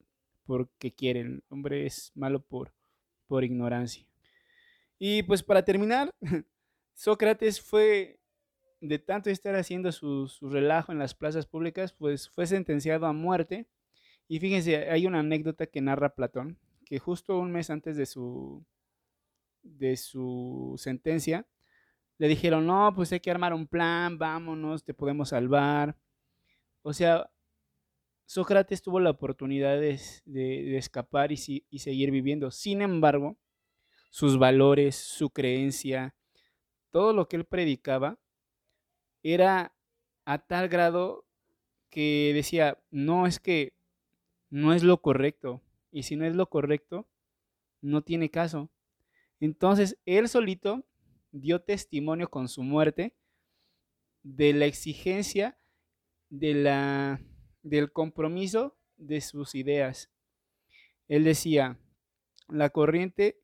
porque 0.45 0.93
quiere, 0.93 1.21
el 1.21 1.43
hombre 1.49 1.85
es 1.85 2.11
malo 2.15 2.41
por, 2.41 2.73
por 3.27 3.43
ignorancia. 3.43 4.05
Y 4.99 5.23
pues 5.23 5.43
para 5.43 5.63
terminar, 5.63 6.13
Sócrates 6.93 7.61
fue, 7.61 8.19
de 8.87 8.99
tanto 8.99 9.29
estar 9.29 9.55
haciendo 9.55 9.91
su, 9.91 10.29
relajo 10.41 10.91
en 10.91 10.99
las 10.99 11.13
plazas 11.13 11.45
públicas, 11.45 11.93
pues 11.93 12.29
fue 12.29 12.47
sentenciado 12.47 13.05
a 13.05 13.13
muerte. 13.13 13.67
Y 14.27 14.39
fíjense, 14.39 14.89
hay 14.89 15.05
una 15.05 15.19
anécdota 15.19 15.67
que 15.67 15.81
narra 15.81 16.15
Platón, 16.15 16.57
que 16.85 16.99
justo 16.99 17.37
un 17.39 17.51
mes 17.51 17.69
antes 17.69 17.97
de 17.97 18.05
su, 18.05 18.65
sentencia, 20.77 21.47
le 22.17 22.27
dijeron, 22.27 22.65
no, 22.65 22.93
pues 22.95 23.11
hay 23.11 23.19
que 23.19 23.31
armar 23.31 23.53
un 23.53 23.67
plan, 23.67 24.17
vámonos, 24.17 24.83
te 24.83 24.93
podemos 24.93 25.29
salvar. 25.29 25.97
O 26.81 26.93
sea, 26.93 27.29
Sócrates 28.25 28.81
tuvo 28.81 28.99
la 28.99 29.11
oportunidad 29.11 29.79
de, 29.79 30.77
escapar 30.77 31.31
y, 31.31 31.37
seguir 31.37 32.11
viviendo. 32.11 32.51
Sin 32.51 32.81
embargo, 32.81 33.37
sus 34.09 34.39
valores, 34.39 34.95
su 34.95 35.29
creencia, 35.29 36.15
todo 36.89 37.13
lo 37.13 37.27
que 37.27 37.35
él 37.35 37.45
predicaba, 37.45 38.17
era 39.25 39.73
a 40.25 40.37
tal 40.37 40.69
grado 40.69 41.25
que 41.89 42.31
decía, 42.35 42.77
no 42.91 43.25
es 43.25 43.39
que 43.39 43.73
no 44.51 44.71
es 44.71 44.83
lo 44.83 45.01
correcto. 45.01 45.63
Y 45.91 46.03
si 46.03 46.15
no 46.15 46.25
es 46.25 46.35
lo 46.35 46.47
correcto, 46.47 47.07
no 47.81 48.03
tiene 48.03 48.29
caso. 48.29 48.69
Entonces, 49.39 49.97
él 50.05 50.29
solito 50.29 50.85
dio 51.31 51.61
testimonio 51.61 52.29
con 52.29 52.47
su 52.47 52.61
muerte 52.61 53.15
de 54.21 54.53
la 54.53 54.65
exigencia 54.65 55.57
de 56.29 56.53
la, 56.53 57.19
del 57.63 57.91
compromiso 57.91 58.77
de 58.97 59.21
sus 59.21 59.55
ideas. 59.55 60.11
Él 61.07 61.23
decía, 61.23 61.79
la 62.47 62.69
corriente 62.69 63.41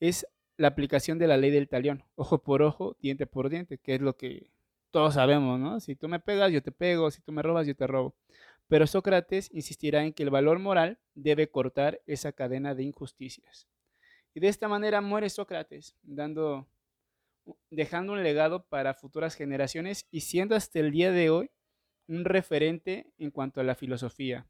es 0.00 0.26
la 0.56 0.68
aplicación 0.68 1.18
de 1.20 1.28
la 1.28 1.36
ley 1.36 1.52
del 1.52 1.68
talión, 1.68 2.04
ojo 2.16 2.42
por 2.42 2.62
ojo, 2.62 2.96
diente 3.00 3.26
por 3.26 3.48
diente, 3.48 3.78
que 3.78 3.94
es 3.94 4.00
lo 4.00 4.16
que 4.16 4.50
todos 4.90 5.14
sabemos, 5.14 5.58
¿no? 5.58 5.80
Si 5.80 5.96
tú 5.96 6.08
me 6.08 6.20
pegas, 6.20 6.52
yo 6.52 6.62
te 6.62 6.72
pego, 6.72 7.10
si 7.10 7.22
tú 7.22 7.32
me 7.32 7.42
robas, 7.42 7.66
yo 7.66 7.74
te 7.74 7.86
robo. 7.86 8.14
Pero 8.68 8.86
Sócrates 8.86 9.50
insistirá 9.52 10.04
en 10.04 10.12
que 10.12 10.22
el 10.22 10.30
valor 10.30 10.58
moral 10.58 10.98
debe 11.14 11.50
cortar 11.50 12.00
esa 12.06 12.32
cadena 12.32 12.74
de 12.74 12.84
injusticias. 12.84 13.68
Y 14.34 14.40
de 14.40 14.48
esta 14.48 14.68
manera 14.68 15.00
muere 15.00 15.28
Sócrates, 15.28 15.96
dando, 16.02 16.68
dejando 17.70 18.12
un 18.12 18.22
legado 18.22 18.64
para 18.66 18.94
futuras 18.94 19.34
generaciones 19.34 20.06
y 20.10 20.20
siendo 20.20 20.54
hasta 20.54 20.78
el 20.78 20.92
día 20.92 21.10
de 21.10 21.30
hoy 21.30 21.50
un 22.06 22.24
referente 22.24 23.12
en 23.18 23.30
cuanto 23.30 23.60
a 23.60 23.64
la 23.64 23.74
filosofía. 23.74 24.46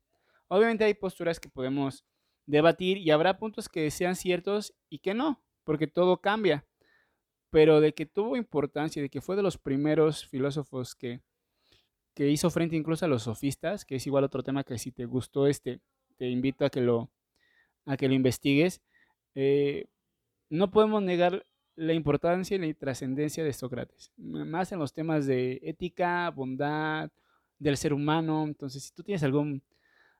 Obviamente 0.48 0.84
hay 0.84 0.94
posturas 0.94 1.40
que 1.40 1.48
podemos 1.48 2.04
debatir 2.46 2.98
y 2.98 3.10
habrá 3.10 3.38
puntos 3.38 3.68
que 3.68 3.90
sean 3.90 4.16
ciertos 4.16 4.74
y 4.88 4.98
que 4.98 5.14
no, 5.14 5.42
porque 5.64 5.86
todo 5.86 6.20
cambia. 6.20 6.66
Pero 7.50 7.80
de 7.80 7.92
que 7.92 8.06
tuvo 8.06 8.36
importancia, 8.36 9.02
de 9.02 9.08
que 9.08 9.20
fue 9.20 9.36
de 9.36 9.42
los 9.42 9.58
primeros 9.58 10.26
filósofos 10.26 10.94
que, 10.94 11.20
que 12.14 12.30
hizo 12.30 12.50
frente 12.50 12.76
incluso 12.76 13.04
a 13.04 13.08
los 13.08 13.24
sofistas, 13.24 13.84
que 13.84 13.96
es 13.96 14.06
igual 14.06 14.24
otro 14.24 14.42
tema 14.42 14.64
que 14.64 14.78
si 14.78 14.92
te 14.92 15.04
gustó 15.04 15.46
este, 15.46 15.80
te 16.16 16.28
invito 16.28 16.64
a 16.64 16.70
que 16.70 16.80
lo, 16.80 17.10
a 17.86 17.96
que 17.96 18.08
lo 18.08 18.14
investigues. 18.14 18.80
Eh, 19.34 19.86
no 20.48 20.70
podemos 20.70 21.02
negar 21.02 21.46
la 21.76 21.94
importancia 21.94 22.56
y 22.56 22.58
la 22.58 22.74
trascendencia 22.74 23.42
de 23.42 23.52
Sócrates, 23.52 24.12
más 24.16 24.70
en 24.72 24.78
los 24.78 24.92
temas 24.92 25.26
de 25.26 25.60
ética, 25.62 26.30
bondad, 26.30 27.10
del 27.58 27.76
ser 27.76 27.92
humano. 27.92 28.44
Entonces, 28.44 28.82
si 28.84 28.92
tú 28.92 29.02
tienes 29.02 29.22
algún, 29.22 29.62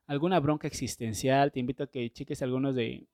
alguna 0.07 0.39
bronca 0.39 0.67
existencial, 0.67 1.51
te 1.51 1.59
invito 1.59 1.83
a 1.83 1.87
que 1.87 2.09
cheques 2.09 2.41
algunos 2.41 2.75
de, 2.75 3.05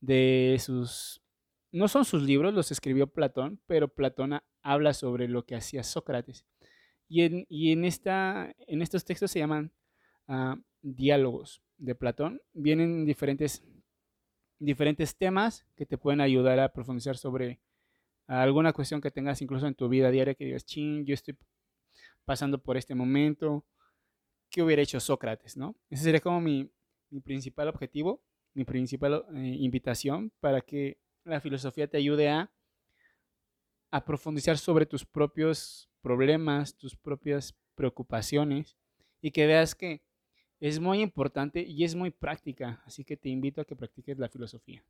de 0.00 0.56
sus... 0.58 1.22
No 1.72 1.88
son 1.88 2.04
sus 2.04 2.22
libros, 2.22 2.52
los 2.52 2.70
escribió 2.72 3.06
Platón, 3.06 3.60
pero 3.66 3.88
Platón 3.88 4.40
habla 4.62 4.92
sobre 4.92 5.28
lo 5.28 5.44
que 5.44 5.54
hacía 5.54 5.82
Sócrates. 5.82 6.44
Y 7.08 7.72
en, 7.72 7.84
esta, 7.84 8.54
estos 8.66 9.04
textos 9.04 9.30
se 9.30 9.40
llaman 9.40 9.72
uh, 10.28 10.54
diálogos 10.80 11.62
de 11.76 11.94
Platón. 11.94 12.40
Vienen 12.52 13.04
diferentes 13.04 13.62
temas 15.16 15.66
que 15.74 15.86
te 15.86 15.98
pueden 15.98 16.20
ayudar 16.20 16.60
a 16.60 16.72
profundizar 16.72 17.16
sobre 17.16 17.60
alguna 18.26 18.72
cuestión 18.72 19.00
que 19.00 19.10
tengas 19.10 19.42
incluso 19.42 19.66
en 19.66 19.74
tu 19.74 19.88
vida 19.88 20.10
diaria 20.10 20.34
que 20.34 20.44
digas, 20.44 20.64
ching, 20.64 21.04
yo 21.04 21.14
estoy 21.14 21.36
pasando 22.24 22.62
por 22.62 22.76
este 22.76 22.94
momento, 22.94 23.64
¿qué 24.50 24.62
hubiera 24.62 24.82
hecho 24.82 25.00
Sócrates? 25.00 25.56
¿no? 25.56 25.74
Ese 25.88 26.04
sería 26.04 26.20
como 26.20 26.40
mi, 26.40 26.70
mi 27.10 27.20
principal 27.20 27.66
objetivo, 27.68 28.22
mi 28.54 28.64
principal 28.64 29.24
eh, 29.34 29.56
invitación 29.58 30.32
para 30.38 30.60
que 30.60 30.98
la 31.24 31.40
filosofía 31.40 31.88
te 31.88 31.96
ayude 31.96 32.28
a, 32.28 32.50
profundizar 34.06 34.56
sobre 34.56 34.86
tus 34.86 35.04
propios 35.04 35.90
problemas, 36.00 36.76
tus 36.76 36.96
propias 36.96 37.56
preocupaciones 37.74 38.76
y 39.20 39.32
que 39.32 39.46
veas 39.46 39.74
que 39.74 40.02
es 40.60 40.78
muy 40.78 41.00
importante 41.00 41.62
y 41.62 41.82
es 41.82 41.96
muy 41.96 42.10
práctica, 42.10 42.82
así 42.86 43.04
que 43.04 43.16
te 43.16 43.28
invito 43.28 43.60
a 43.60 43.64
que 43.64 43.74
practiques 43.74 44.18
la 44.18 44.28
filosofía. 44.28 44.84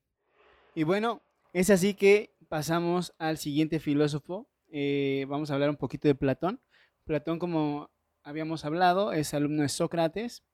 Y 0.75 0.82
bueno, 0.82 1.22
es 1.52 1.70
así 1.70 1.94
que 1.94 2.37
pasamos 2.49 3.14
al 3.18 3.38
siguiente 3.38 3.80
filósofo. 3.80 4.49
Eh, 4.68 5.25
vamos 5.28 5.50
a 5.50 5.54
hablar 5.54 5.70
un 5.70 5.76
poquito 5.76 6.06
de 6.06 6.14
Platón. 6.14 6.60
Platón, 7.04 7.38
como 7.38 7.90
habíamos 8.22 8.64
hablado, 8.64 9.12
es 9.12 9.32
alumno 9.32 9.62
de 9.62 9.68
Sócrates. 9.68 10.44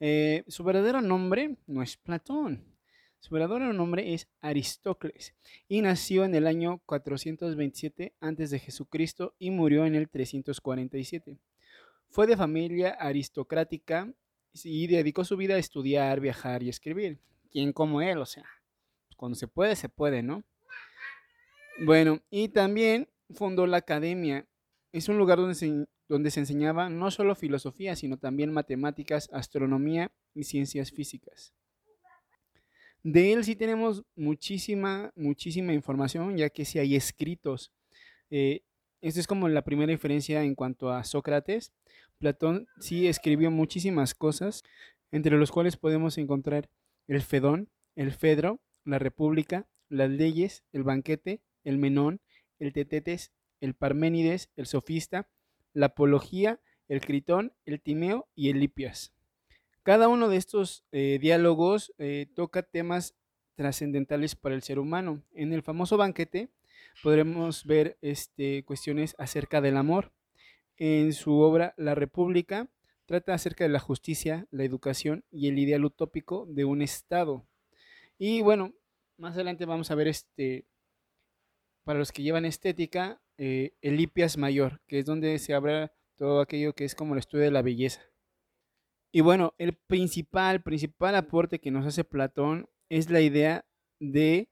Eh, 0.00 0.44
su 0.48 0.64
verdadero 0.64 1.00
nombre 1.00 1.56
no 1.66 1.82
es 1.82 1.96
Platón. 1.96 2.75
Su 3.20 3.34
verdadero 3.34 3.72
nombre 3.72 4.14
es 4.14 4.28
Aristócles 4.40 5.34
y 5.68 5.82
nació 5.82 6.24
en 6.24 6.34
el 6.34 6.46
año 6.46 6.80
427 6.86 8.14
a.C. 8.20 8.62
y 9.38 9.50
murió 9.50 9.84
en 9.84 9.94
el 9.94 10.08
347. 10.08 11.38
Fue 12.08 12.26
de 12.26 12.36
familia 12.36 12.90
aristocrática 12.90 14.12
y 14.64 14.86
dedicó 14.86 15.24
su 15.24 15.36
vida 15.36 15.54
a 15.54 15.58
estudiar, 15.58 16.20
viajar 16.20 16.62
y 16.62 16.68
escribir. 16.68 17.18
¿Quién 17.50 17.72
como 17.72 18.00
él? 18.00 18.18
O 18.18 18.26
sea, 18.26 18.44
cuando 19.16 19.36
se 19.36 19.48
puede, 19.48 19.76
se 19.76 19.88
puede, 19.88 20.22
¿no? 20.22 20.44
Bueno, 21.84 22.20
y 22.30 22.48
también 22.48 23.08
fundó 23.30 23.66
la 23.66 23.78
academia. 23.78 24.46
Es 24.92 25.08
un 25.08 25.18
lugar 25.18 25.38
donde 25.38 25.54
se, 25.54 25.86
donde 26.08 26.30
se 26.30 26.40
enseñaba 26.40 26.88
no 26.88 27.10
solo 27.10 27.34
filosofía, 27.34 27.96
sino 27.96 28.18
también 28.18 28.52
matemáticas, 28.52 29.28
astronomía 29.32 30.10
y 30.34 30.44
ciencias 30.44 30.90
físicas. 30.90 31.52
De 33.06 33.32
él 33.32 33.44
sí 33.44 33.54
tenemos 33.54 34.02
muchísima, 34.16 35.12
muchísima 35.14 35.72
información, 35.72 36.36
ya 36.36 36.50
que 36.50 36.64
sí 36.64 36.80
hay 36.80 36.96
escritos. 36.96 37.70
Eh, 38.30 38.62
esta 39.00 39.20
es 39.20 39.28
como 39.28 39.48
la 39.48 39.62
primera 39.62 39.92
diferencia 39.92 40.42
en 40.42 40.56
cuanto 40.56 40.90
a 40.90 41.04
Sócrates. 41.04 41.72
Platón 42.18 42.66
sí 42.80 43.06
escribió 43.06 43.52
muchísimas 43.52 44.16
cosas, 44.16 44.64
entre 45.12 45.36
los 45.36 45.52
cuales 45.52 45.76
podemos 45.76 46.18
encontrar 46.18 46.68
el 47.06 47.22
Fedón, 47.22 47.68
el 47.94 48.10
Fedro, 48.10 48.60
la 48.84 48.98
República, 48.98 49.68
las 49.88 50.10
leyes, 50.10 50.64
el 50.72 50.82
banquete, 50.82 51.42
el 51.62 51.78
Menón, 51.78 52.20
el 52.58 52.72
Tetetes, 52.72 53.30
el 53.60 53.74
Parménides, 53.74 54.50
el 54.56 54.66
Sofista, 54.66 55.28
la 55.74 55.86
Apología, 55.86 56.58
el 56.88 57.00
Critón, 57.02 57.52
el 57.66 57.80
Timeo 57.80 58.26
y 58.34 58.50
el 58.50 58.58
Lipias. 58.58 59.15
Cada 59.86 60.08
uno 60.08 60.28
de 60.28 60.36
estos 60.36 60.84
eh, 60.90 61.20
diálogos 61.20 61.94
eh, 61.98 62.26
toca 62.34 62.64
temas 62.64 63.14
trascendentales 63.54 64.34
para 64.34 64.56
el 64.56 64.62
ser 64.62 64.80
humano. 64.80 65.22
En 65.32 65.52
el 65.52 65.62
famoso 65.62 65.96
banquete 65.96 66.50
podremos 67.04 67.64
ver 67.64 67.96
este, 68.02 68.64
cuestiones 68.64 69.14
acerca 69.16 69.60
del 69.60 69.76
amor, 69.76 70.12
en 70.76 71.12
su 71.12 71.38
obra 71.38 71.72
La 71.76 71.94
República, 71.94 72.68
trata 73.04 73.32
acerca 73.32 73.62
de 73.62 73.70
la 73.70 73.78
justicia, 73.78 74.48
la 74.50 74.64
educación 74.64 75.24
y 75.30 75.46
el 75.46 75.56
ideal 75.56 75.84
utópico 75.84 76.46
de 76.46 76.64
un 76.64 76.82
Estado. 76.82 77.46
Y 78.18 78.40
bueno, 78.42 78.74
más 79.18 79.34
adelante 79.34 79.66
vamos 79.66 79.92
a 79.92 79.94
ver 79.94 80.08
este, 80.08 80.66
para 81.84 82.00
los 82.00 82.10
que 82.10 82.24
llevan 82.24 82.44
estética, 82.44 83.22
eh, 83.38 83.76
Mayor, 84.36 84.80
que 84.88 84.98
es 84.98 85.06
donde 85.06 85.38
se 85.38 85.54
habla 85.54 85.92
todo 86.16 86.40
aquello 86.40 86.74
que 86.74 86.84
es 86.84 86.96
como 86.96 87.14
el 87.14 87.20
estudio 87.20 87.44
de 87.44 87.52
la 87.52 87.62
belleza. 87.62 88.00
Y 89.16 89.22
bueno, 89.22 89.54
el 89.56 89.72
principal, 89.72 90.62
principal 90.62 91.14
aporte 91.14 91.58
que 91.58 91.70
nos 91.70 91.86
hace 91.86 92.04
Platón 92.04 92.68
es 92.90 93.08
la 93.08 93.22
idea 93.22 93.64
de 93.98 94.50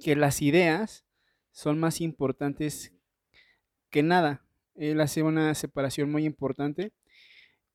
que 0.00 0.14
las 0.14 0.42
ideas 0.42 1.04
son 1.50 1.80
más 1.80 2.00
importantes 2.00 2.92
que 3.90 4.04
nada. 4.04 4.46
Él 4.76 5.00
hace 5.00 5.24
una 5.24 5.52
separación 5.56 6.08
muy 6.08 6.24
importante. 6.24 6.92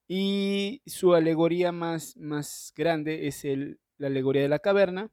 Y 0.08 0.82
su 0.86 1.16
alegoría 1.16 1.74
más, 1.74 2.16
más 2.16 2.72
grande 2.78 3.28
es 3.28 3.44
el, 3.44 3.82
la 3.98 4.08
alegoría 4.08 4.42
de 4.42 4.48
la 4.48 4.60
caverna, 4.60 5.12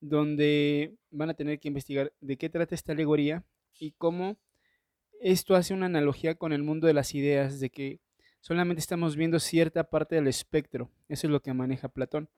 donde 0.00 0.96
van 1.10 1.28
a 1.28 1.34
tener 1.34 1.60
que 1.60 1.68
investigar 1.68 2.10
de 2.22 2.38
qué 2.38 2.48
trata 2.48 2.74
esta 2.74 2.92
alegoría 2.92 3.44
y 3.78 3.92
cómo 3.98 4.38
esto 5.20 5.56
hace 5.56 5.74
una 5.74 5.84
analogía 5.84 6.36
con 6.36 6.54
el 6.54 6.62
mundo 6.62 6.86
de 6.86 6.94
las 6.94 7.14
ideas, 7.14 7.60
de 7.60 7.68
que 7.68 8.00
solamente 8.42 8.80
estamos 8.80 9.16
viendo 9.16 9.40
cierta 9.40 9.84
parte 9.84 10.16
del 10.16 10.26
espectro. 10.26 10.90
Eso 11.08 11.26
es 11.26 11.30
lo 11.30 11.40
que 11.40 11.54
maneja 11.54 11.88
Platón. 11.88 12.28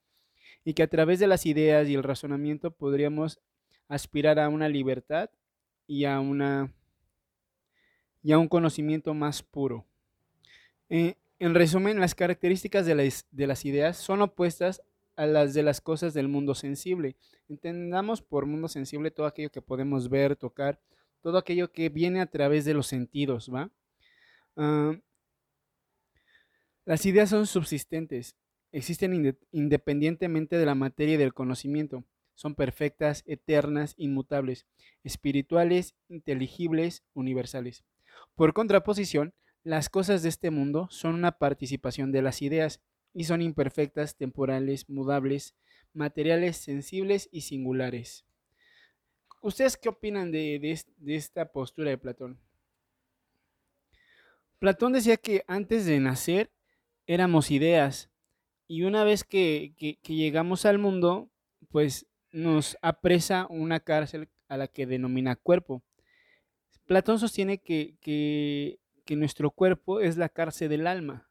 Y 0.65 0.75
que 0.75 0.85
a 0.85 0.89
través 0.89 1.19
de 1.19 1.27
las 1.27 1.47
ideas 1.47 1.89
y 1.89 1.95
el 1.95 2.03
razonamiento 2.03 2.71
podríamos 2.71 3.41
aspirar 3.89 4.39
a 4.39 4.49
una 4.49 4.69
libertad 4.69 5.31
y 5.87 6.05
a 6.05 6.21
una 6.21 6.73
y 8.23 8.33
a 8.33 8.39
un 8.39 8.49
conocimiento 8.49 9.13
más 9.13 9.43
puro. 9.43 9.85
Eh, 10.89 11.17
en 11.39 11.55
resumen, 11.55 12.01
las 12.01 12.15
características 12.15 12.87
de 12.87 12.95
las, 12.95 13.27
de 13.31 13.47
las 13.47 13.65
ideas 13.67 13.99
son 13.99 14.23
opuestas 14.23 14.83
a 15.17 15.27
las 15.27 15.53
de 15.53 15.63
las 15.63 15.81
cosas 15.81 16.15
del 16.15 16.29
mundo 16.29 16.55
sensible. 16.55 17.17
Entendamos 17.49 18.23
por 18.23 18.47
mundo 18.47 18.69
sensible 18.69 19.11
todo 19.11 19.27
aquello 19.27 19.51
que 19.51 19.61
podemos 19.61 20.09
ver, 20.09 20.37
tocar, 20.37 20.81
todo 21.21 21.37
aquello 21.37 21.71
que 21.71 21.89
viene 21.89 22.21
a 22.21 22.27
través 22.27 22.65
de 22.65 22.75
los 22.75 22.87
sentidos, 22.87 23.51
¿va? 23.53 23.71
Ah, 24.57 24.95
las 26.85 27.07
ideas 27.07 27.31
son 27.31 27.47
subsistentes, 27.47 28.37
existen 28.73 29.37
independientemente 29.53 30.59
de 30.59 30.67
la 30.67 30.75
materia 30.75 31.15
y 31.15 31.19
del 31.19 31.33
conocimiento, 31.33 32.05
son 32.35 32.55
perfectas, 32.55 33.23
eternas, 33.27 33.95
inmutables, 33.97 34.67
espirituales, 35.05 35.95
inteligibles, 36.09 37.05
universales. 37.15 37.85
Por 38.35 38.53
contraposición, 38.53 39.35
las 39.63 39.89
cosas 39.89 40.23
de 40.23 40.29
este 40.29 40.51
mundo 40.51 40.89
son 40.91 41.15
una 41.15 41.39
participación 41.39 42.13
de 42.13 42.23
las 42.23 42.43
ideas 42.43 42.81
y 43.15 43.25
son 43.25 43.41
imperfectas, 43.41 44.17
temporales, 44.17 44.89
mudables, 44.91 45.55
materiales, 45.95 46.57
sensibles 46.57 47.29
y 47.31 47.43
singulares. 47.43 48.27
¿Ustedes 49.41 49.77
qué 49.77 49.89
opinan 49.89 50.33
de, 50.33 50.77
esta 51.07 51.53
postura 51.53 51.91
de 51.91 51.99
Platón? 51.99 52.41
Platón 54.59 54.93
decía 54.93 55.17
que 55.17 55.45
antes 55.47 55.87
de 55.87 56.01
nacer 56.01 56.51
éramos 57.07 57.51
ideas 57.51 58.11
y 58.67 58.83
una 58.83 59.05
vez 59.05 59.25
que, 59.25 59.75
que 59.77 60.15
llegamos 60.15 60.65
al 60.65 60.79
mundo, 60.79 61.31
pues 61.69 62.07
nos 62.33 62.77
apresa 62.83 63.47
una 63.49 63.81
cárcel 63.81 64.29
a 64.49 64.57
la 64.57 64.69
que 64.69 64.87
denomina 64.87 65.37
cuerpo. 65.37 65.83
Platón 66.87 67.19
sostiene 67.19 67.59
que, 67.59 68.79
nuestro 69.11 69.51
cuerpo 69.51 70.01
es 70.01 70.17
la 70.17 70.29
cárcel 70.29 70.69
del 70.69 70.87
alma. 70.87 71.31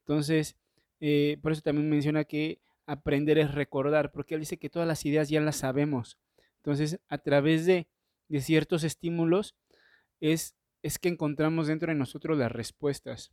Entonces, 0.00 0.56
eh, 1.00 1.38
por 1.42 1.52
eso 1.52 1.62
también 1.62 1.88
menciona 1.88 2.24
que 2.24 2.60
aprender 2.86 3.38
es 3.38 3.54
recordar, 3.54 4.12
porque 4.12 4.34
él 4.34 4.40
dice 4.40 4.58
que 4.58 4.68
todas 4.68 4.86
las 4.86 5.04
ideas 5.06 5.28
ya 5.28 5.40
las 5.40 5.56
sabemos. 5.56 6.18
Entonces, 6.56 7.00
a 7.08 7.18
través 7.18 7.66
de, 7.66 7.86
ciertos 8.40 8.84
estímulos, 8.84 9.54
es, 10.20 10.56
es, 10.82 10.98
que 10.98 11.08
encontramos 11.08 11.68
dentro 11.68 11.88
de 11.92 11.98
nosotros 11.98 12.36
las 12.36 12.50
respuestas. 12.50 13.32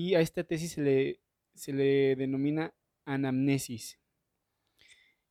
Y 0.00 0.14
a 0.14 0.20
esta 0.20 0.44
tesis 0.44 0.74
se 0.74 0.80
le, 0.80 1.20
se 1.54 1.72
le 1.72 2.14
denomina 2.14 2.72
anamnesis. 3.04 3.98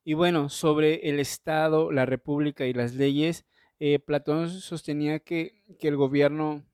Y 0.03 0.13
bueno, 0.13 0.49
sobre 0.49 1.09
el 1.09 1.21
Estado, 1.21 1.89
la 1.89 2.05
República 2.05 2.65
y 2.65 2.73
las 2.73 2.93
leyes, 2.93 3.45
eh, 3.79 3.97
Platón 3.97 4.49
sostenía 4.49 5.19
que, 5.19 5.63
el 5.79 5.95
gobierno 5.95 6.65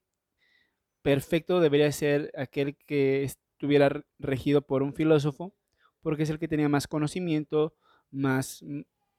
perfecto 1.03 1.59
debería 1.59 1.91
ser 1.91 2.31
aquel 2.35 2.77
que 2.77 3.21
estuviera 3.21 4.03
regido 4.17 4.63
por 4.63 4.81
un 4.81 4.95
filósofo, 4.95 5.53
porque 6.01 6.23
es 6.23 6.31
el 6.31 6.39
que 6.39 6.47
tenía 6.47 6.69
más 6.69 6.87
conocimiento, 6.87 7.75
más 8.09 8.65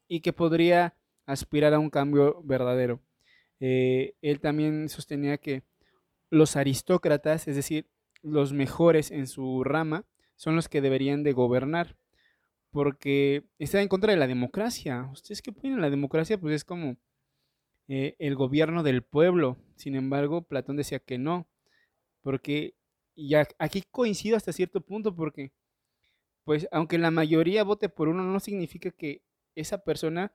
y 0.09 0.19
que 0.19 0.33
podría 0.33 0.97
aspirar 1.27 1.75
a 1.75 1.79
un 1.79 1.91
cambio 1.91 2.43
verdadero. 2.43 3.01
Eh, 3.61 4.17
él 4.21 4.41
también 4.41 4.89
sostenía 4.89 5.39
que 5.39 5.63
los 6.29 6.57
aristócratas, 6.57 7.47
es 7.47 7.55
decir, 7.55 7.94
los 8.25 8.53
mejores 8.53 9.11
en 9.11 9.27
su 9.27 9.63
rama, 9.63 10.07
son 10.35 10.57
los 10.57 10.69
que 10.69 10.81
deberían 10.81 11.23
de 11.23 11.33
gobernar, 11.33 11.97
porque 12.71 13.45
está 13.59 13.81
en 13.81 13.89
contra 13.89 14.13
de 14.13 14.19
la 14.19 14.27
democracia. 14.27 15.09
¿Ustedes 15.13 15.43
qué 15.43 15.51
opinan? 15.51 15.81
La 15.81 15.91
democracia 15.91 16.41
pues 16.41 16.55
es 16.55 16.65
como 16.65 16.97
eh, 17.87 18.17
el 18.19 18.35
gobierno 18.35 18.83
del 18.83 19.03
pueblo. 19.03 19.59
Sin 19.77 19.95
embargo, 19.95 20.43
Platón 20.43 20.77
decía 20.77 20.99
que 20.99 21.19
no, 21.19 21.47
porque 22.23 22.75
y 23.15 23.35
aquí 23.35 23.83
coincido 23.91 24.37
hasta 24.37 24.53
cierto 24.53 24.81
punto, 24.81 25.15
porque 25.15 25.53
pues 26.45 26.67
aunque 26.73 26.99
la 26.99 27.11
mayoría 27.11 27.63
vote 27.63 27.89
por 27.89 28.09
uno, 28.09 28.25
no 28.25 28.41
significa 28.41 28.91
que 28.91 29.23
esa 29.55 29.85
persona 29.85 30.33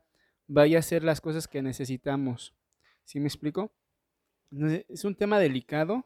vaya 0.47 0.77
a 0.77 0.79
hacer 0.79 1.03
las 1.03 1.21
cosas 1.21 1.47
que 1.47 1.61
necesitamos. 1.61 2.55
¿Sí 3.03 3.19
me 3.19 3.27
explico? 3.27 3.71
Es 4.87 5.03
un 5.03 5.15
tema 5.15 5.39
delicado, 5.39 6.05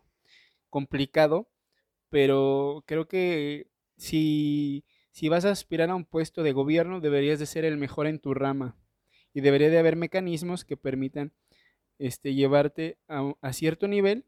complicado, 0.69 1.52
pero 2.13 2.83
creo 2.85 3.07
que 3.07 3.71
si, 3.97 4.85
si 5.09 5.29
vas 5.29 5.45
a 5.45 5.49
aspirar 5.49 5.89
a 5.89 5.95
un 5.95 6.05
puesto 6.05 6.43
de 6.43 6.51
gobierno, 6.51 6.99
deberías 6.99 7.39
de 7.39 7.47
ser 7.47 7.65
el 7.65 7.75
mejor 7.75 8.05
en 8.05 8.19
tu 8.19 8.35
rama 8.35 8.77
y 9.33 9.41
debería 9.41 9.71
de 9.71 9.79
haber 9.79 9.95
mecanismos 9.95 10.63
que 10.63 10.77
permitan 10.77 11.33
este, 11.97 12.35
llevarte 12.35 12.99
a, 13.07 13.51
cierto 13.51 13.87
nivel 13.87 14.27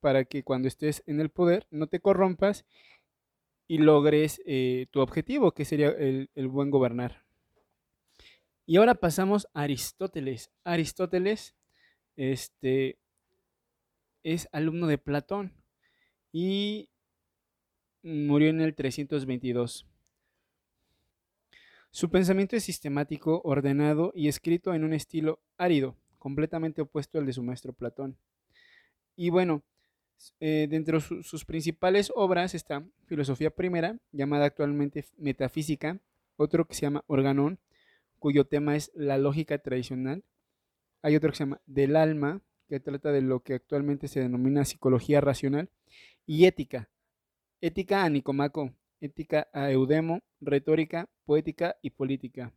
para 0.00 0.24
que 0.24 0.42
cuando 0.42 0.66
estés 0.66 1.04
en 1.06 1.20
el 1.20 1.28
poder 1.30 1.68
no 1.70 1.86
te 1.86 2.00
corrompas 2.00 2.64
y 3.68 3.78
logres 3.78 4.42
eh, 4.44 4.86
tu 4.90 4.98
objetivo, 4.98 5.52
que 5.52 5.64
sería 5.64 5.90
el, 5.90 6.28
el 6.34 6.48
buen 6.48 6.70
gobernar. 6.70 7.22
Y 8.66 8.78
ahora 8.78 8.96
pasamos 8.96 9.46
a 9.54 9.62
Aristóteles. 9.62 10.50
Aristóteles 10.64 11.54
este, 12.16 12.98
es 14.24 14.48
alumno 14.50 14.88
de 14.88 14.98
Platón 14.98 15.54
y 16.32 16.88
murió 18.02 18.48
en 18.48 18.60
el 18.60 18.74
322. 18.74 19.86
Su 21.90 22.10
pensamiento 22.10 22.56
es 22.56 22.64
sistemático, 22.64 23.42
ordenado 23.44 24.12
y 24.14 24.28
escrito 24.28 24.72
en 24.74 24.84
un 24.84 24.94
estilo 24.94 25.40
árido, 25.58 25.96
completamente 26.18 26.82
opuesto 26.82 27.18
al 27.18 27.26
de 27.26 27.34
su 27.34 27.42
maestro 27.42 27.72
Platón. 27.74 28.16
Y 29.14 29.30
bueno, 29.30 29.62
eh, 30.40 30.68
dentro 30.70 31.00
de 31.00 31.22
sus 31.22 31.44
principales 31.44 32.12
obras 32.14 32.54
está 32.54 32.84
Filosofía 33.06 33.50
Primera, 33.50 33.98
llamada 34.12 34.46
actualmente 34.46 35.04
Metafísica, 35.18 36.00
otro 36.36 36.66
que 36.66 36.74
se 36.74 36.82
llama 36.82 37.04
Organón, 37.08 37.58
cuyo 38.18 38.46
tema 38.46 38.76
es 38.76 38.90
la 38.94 39.18
lógica 39.18 39.58
tradicional. 39.58 40.24
Hay 41.02 41.16
otro 41.16 41.30
que 41.30 41.36
se 41.36 41.44
llama 41.44 41.60
Del 41.66 41.96
alma, 41.96 42.40
que 42.68 42.80
trata 42.80 43.12
de 43.12 43.20
lo 43.20 43.40
que 43.40 43.54
actualmente 43.54 44.08
se 44.08 44.20
denomina 44.20 44.64
psicología 44.64 45.20
racional, 45.20 45.68
y 46.24 46.46
ética, 46.46 46.88
ética 47.62 48.04
a 48.04 48.10
Nicomaco, 48.10 48.74
ética 49.00 49.48
a 49.52 49.70
Eudemo, 49.70 50.20
retórica, 50.40 51.08
poética 51.24 51.76
y 51.80 51.90
política. 51.90 52.52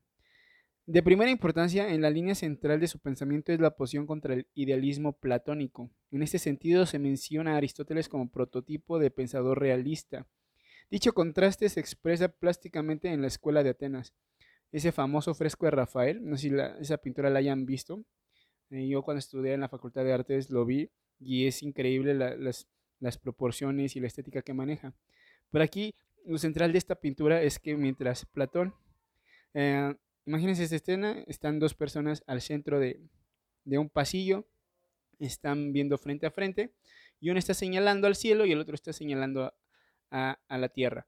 De 0.88 1.04
primera 1.04 1.30
importancia, 1.32 1.94
en 1.94 2.02
la 2.02 2.10
línea 2.10 2.36
central 2.36 2.80
de 2.80 2.88
su 2.88 3.00
pensamiento 3.00 3.54
es 3.54 3.60
la 3.60 3.70
oposición 3.70 4.08
contra 4.08 4.34
el 4.34 4.48
idealismo 4.56 5.14
platónico. 5.14 5.92
En 6.12 6.24
este 6.24 6.40
sentido, 6.40 6.88
se 6.88 7.00
menciona 7.00 7.54
a 7.54 7.58
Aristóteles 7.58 8.10
como 8.10 8.30
prototipo 8.30 8.98
de 8.98 9.12
pensador 9.12 9.60
realista. 9.60 10.28
Dicho 10.90 11.14
contraste 11.14 11.70
se 11.70 11.80
expresa 11.80 12.28
plásticamente 12.28 13.12
en 13.12 13.22
la 13.22 13.28
escuela 13.28 13.64
de 13.64 13.72
Atenas. 13.72 14.14
Ese 14.72 14.92
famoso 14.92 15.34
fresco 15.36 15.66
de 15.66 15.72
Rafael, 15.72 16.24
no 16.24 16.36
sé 16.38 16.50
si 16.50 16.56
esa 16.82 16.98
pintura 16.98 17.30
la 17.30 17.40
hayan 17.40 17.66
visto. 17.66 18.04
Eh, 18.72 18.88
yo 18.88 19.04
cuando 19.04 19.20
estudié 19.20 19.54
en 19.54 19.62
la 19.62 19.70
Facultad 19.70 20.04
de 20.04 20.14
Artes 20.14 20.50
lo 20.50 20.66
vi 20.66 20.90
y 21.20 21.46
es 21.46 21.64
increíble 21.64 22.14
las, 22.14 22.68
las 23.00 23.18
proporciones 23.18 23.96
y 23.96 24.00
la 24.00 24.08
estética 24.08 24.42
que 24.42 24.54
maneja. 24.54 24.94
Pero 25.52 25.64
aquí 25.64 25.94
lo 26.26 26.38
central 26.38 26.72
de 26.72 26.78
esta 26.78 26.96
pintura 26.96 27.42
es 27.42 27.60
que 27.60 27.76
mientras 27.76 28.26
Platón, 28.26 28.74
eh, 29.54 29.96
imagínense 30.26 30.64
esta 30.64 30.76
escena, 30.76 31.24
están 31.28 31.60
dos 31.60 31.74
personas 31.74 32.24
al 32.28 32.42
centro 32.42 32.80
de, 32.80 33.00
un 33.66 33.90
pasillo, 33.90 34.48
están 35.20 35.72
viendo 35.72 35.98
frente 35.98 36.26
a 36.26 36.32
frente, 36.32 36.74
y 37.20 37.30
uno 37.30 37.40
está 37.40 37.54
señalando 37.54 38.08
al 38.08 38.16
cielo 38.16 38.46
y 38.46 38.52
el 38.52 38.60
otro 38.60 38.76
está 38.76 38.92
señalando 38.92 39.54
a, 40.12 40.38
la 40.50 40.70
tierra. 40.70 41.08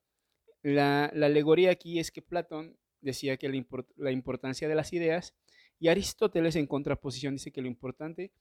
La, 0.64 1.06
alegoría 1.06 1.72
aquí 1.72 2.00
es 2.00 2.12
que 2.12 2.22
Platón 2.22 2.78
decía 3.02 3.38
que 3.38 3.50
la, 3.50 4.12
importancia 4.12 4.68
de 4.68 4.76
las 4.76 4.94
ideas 4.94 5.36
y 5.80 5.90
Aristóteles 5.90 6.56
en 6.56 6.68
contraposición 6.68 7.36
dice 7.36 7.52
que 7.52 7.62
lo 7.62 7.68
importante 7.68 8.32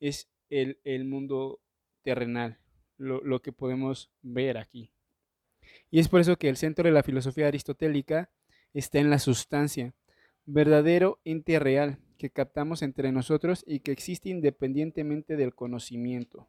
es 0.00 0.28
el, 0.50 1.04
mundo 1.04 1.60
terrenal, 2.02 2.58
lo 3.02 3.42
que 3.42 3.52
podemos 3.52 4.10
ver 4.22 4.58
aquí. 4.58 4.92
Y 5.90 6.00
es 6.00 6.08
por 6.08 6.20
eso 6.20 6.36
que 6.36 6.48
el 6.48 6.56
centro 6.56 6.84
de 6.84 6.92
la 6.92 7.02
filosofía 7.02 7.48
aristotélica 7.48 8.30
está 8.72 8.98
en 8.98 9.10
la 9.10 9.18
sustancia, 9.18 9.94
verdadero 10.44 11.20
ente 11.24 11.58
real 11.58 11.98
que 12.18 12.30
captamos 12.30 12.82
entre 12.82 13.12
nosotros 13.12 13.64
y 13.66 13.80
que 13.80 13.92
existe 13.92 14.28
independientemente 14.28 15.36
del 15.36 15.54
conocimiento. 15.54 16.48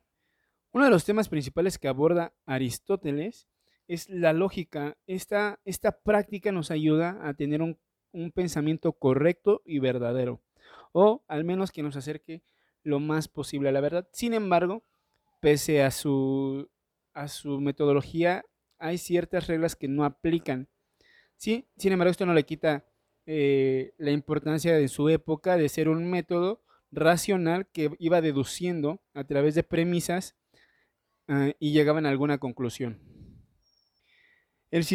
Uno 0.71 0.85
de 0.85 0.91
los 0.91 1.05
temas 1.05 1.29
principales 1.29 1.77
que 1.77 1.87
aborda 1.87 2.33
Aristóteles 2.45 3.47
es 3.87 4.09
la 4.09 4.33
lógica. 4.33 4.97
Esta, 5.07 5.59
esta 5.65 5.99
práctica 5.99 6.51
nos 6.51 6.71
ayuda 6.71 7.19
a 7.27 7.33
tener 7.33 7.61
un, 7.61 7.77
un 8.11 8.31
pensamiento 8.31 8.93
correcto 8.93 9.61
y 9.65 9.79
verdadero, 9.79 10.41
o 10.91 11.23
al 11.27 11.43
menos 11.43 11.71
que 11.71 11.83
nos 11.83 11.95
acerque 11.95 12.43
lo 12.83 12.99
más 12.99 13.27
posible 13.27 13.69
a 13.69 13.71
la 13.71 13.81
verdad. 13.81 14.07
Sin 14.13 14.33
embargo, 14.33 14.83
pese 15.43 15.83
a 15.83 15.91
su, 15.91 16.69
a 17.13 17.27
su 17.27 17.59
metodología 17.59 18.45
hay 18.79 18.97
ciertas 18.97 19.47
reglas 19.47 19.75
que 19.75 19.89
no 19.89 20.05
aplican. 20.05 20.69
Sí, 21.35 21.67
sin 21.75 21.91
embargo, 21.91 22.11
esto 22.11 22.25
no 22.25 22.33
le 22.33 22.45
quita 22.45 22.85
eh, 23.25 23.93
la 23.97 24.11
importancia 24.11 24.73
de 24.73 24.87
su 24.87 25.09
época 25.09 25.57
de 25.57 25.67
ser 25.67 25.89
un 25.89 26.09
método 26.09 26.63
racional 26.91 27.67
que 27.73 27.91
iba 27.99 28.21
deduciendo 28.21 29.01
a 29.13 29.25
través 29.25 29.53
de 29.53 29.63
premisas 29.63 30.37
ah, 31.27 31.51
y 31.59 31.73
llegaban 31.73 32.05
a 32.05 32.09
alguna 32.09 32.37
conclusión. 32.37 33.01
El, 34.71 34.85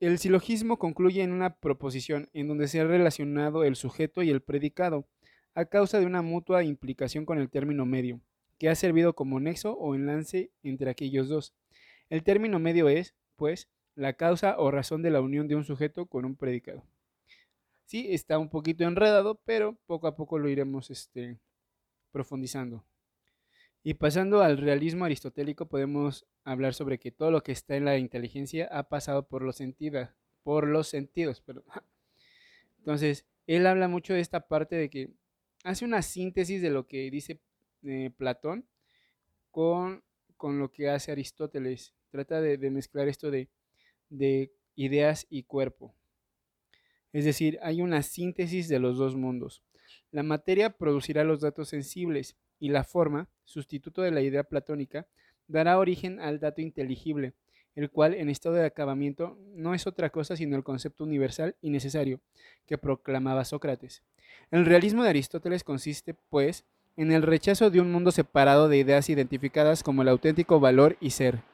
el 0.00 0.18
silogismo 0.18 0.78
concluye 0.78 1.22
en 1.22 1.32
una 1.32 1.56
proposición 1.60 2.30
en 2.32 2.48
donde 2.48 2.68
se 2.68 2.80
ha 2.80 2.84
relacionado 2.84 3.62
el 3.62 3.76
sujeto 3.76 4.22
y 4.22 4.30
el 4.30 4.40
predicado 4.40 5.06
a 5.54 5.66
causa 5.66 6.00
de 6.00 6.06
una 6.06 6.22
mutua 6.22 6.64
implicación 6.64 7.26
con 7.26 7.38
el 7.38 7.50
término 7.50 7.84
medio, 7.84 8.22
que 8.58 8.68
ha 8.68 8.74
servido 8.74 9.14
como 9.14 9.40
nexo 9.40 9.72
o 9.74 9.94
enlace 9.94 10.50
entre 10.62 10.90
aquellos 10.90 11.28
dos. 11.28 11.54
El 12.10 12.22
término 12.22 12.58
medio 12.58 12.88
es, 12.88 13.14
pues, 13.36 13.68
la 13.94 14.14
causa 14.14 14.58
o 14.58 14.70
razón 14.70 15.02
de 15.02 15.10
la 15.10 15.20
unión 15.20 15.48
de 15.48 15.56
un 15.56 15.64
sujeto 15.64 16.06
con 16.06 16.24
un 16.24 16.36
predicado. 16.36 16.84
Sí, 17.84 18.08
está 18.10 18.38
un 18.38 18.50
poquito 18.50 18.84
enredado, 18.84 19.40
pero 19.44 19.78
poco 19.86 20.06
a 20.06 20.16
poco 20.16 20.38
lo 20.38 20.48
iremos 20.48 20.90
este, 20.90 21.38
profundizando. 22.12 22.84
Y 23.82 23.94
pasando 23.94 24.42
al 24.42 24.58
realismo 24.58 25.04
aristotélico, 25.04 25.66
podemos 25.66 26.26
hablar 26.44 26.74
sobre 26.74 26.98
que 26.98 27.10
todo 27.10 27.30
lo 27.30 27.42
que 27.42 27.52
está 27.52 27.76
en 27.76 27.84
la 27.84 27.96
inteligencia 27.96 28.68
ha 28.70 28.88
pasado 28.88 29.26
por 29.26 29.42
los 29.42 29.56
sentidos, 29.56 30.10
por 30.42 30.66
los 30.66 30.88
sentidos, 30.88 31.42
Entonces, 32.78 33.26
él 33.46 33.66
habla 33.66 33.88
mucho 33.88 34.14
de 34.14 34.20
esta 34.20 34.48
parte 34.48 34.76
de 34.76 34.90
que 34.90 35.10
hace 35.64 35.84
una 35.84 36.02
síntesis 36.02 36.60
de 36.60 36.70
lo 36.70 36.86
que 36.86 37.10
dice 37.10 37.40
Platón 38.16 38.66
con, 39.50 40.02
con, 40.36 40.58
lo 40.58 40.70
que 40.70 40.88
hace 40.88 41.12
Aristóteles 41.12 41.94
trata 42.10 42.40
de, 42.40 42.70
mezclar 42.70 43.08
esto 43.08 43.30
de, 43.30 43.48
de 44.10 44.52
ideas 44.74 45.26
y 45.30 45.44
cuerpo. 45.44 45.94
Es 47.12 47.24
decir, 47.24 47.58
hay 47.62 47.80
una 47.80 48.02
síntesis 48.02 48.68
de 48.68 48.78
los 48.78 48.98
dos 48.98 49.16
mundos. 49.16 49.62
La 50.10 50.22
materia 50.22 50.70
producirá 50.70 51.24
los 51.24 51.40
datos 51.40 51.68
sensibles 51.68 52.36
y 52.60 52.68
la 52.68 52.84
forma, 52.84 53.28
sustituto 53.44 54.02
de 54.02 54.10
la 54.10 54.20
idea 54.20 54.44
platónica, 54.44 55.06
dará 55.46 55.78
origen 55.78 56.20
al 56.20 56.40
dato 56.40 56.60
inteligible, 56.60 57.34
el 57.74 57.90
cual 57.90 58.14
en 58.14 58.28
estado 58.28 58.56
de 58.56 58.66
acabamiento 58.66 59.38
no 59.54 59.74
es 59.74 59.86
otra 59.86 60.10
cosa 60.10 60.36
sino 60.36 60.56
el 60.56 60.64
concepto 60.64 61.04
universal 61.04 61.56
y 61.60 61.70
necesario 61.70 62.20
que 62.66 62.78
proclamaba 62.78 63.44
Sócrates. 63.44 64.02
El 64.50 64.66
realismo 64.66 65.02
de 65.02 65.10
Aristóteles 65.10 65.64
consiste, 65.64 66.14
pues, 66.14 66.64
en 66.98 67.12
el 67.12 67.22
rechazo 67.22 67.70
de 67.70 67.80
un 67.80 67.92
mundo 67.92 68.10
separado 68.10 68.68
de 68.68 68.76
ideas 68.76 69.08
identificadas 69.08 69.84
como 69.84 70.02
el 70.02 70.08
auténtico 70.08 70.58
valor 70.58 70.96
y 71.00 71.10
ser, 71.10 71.44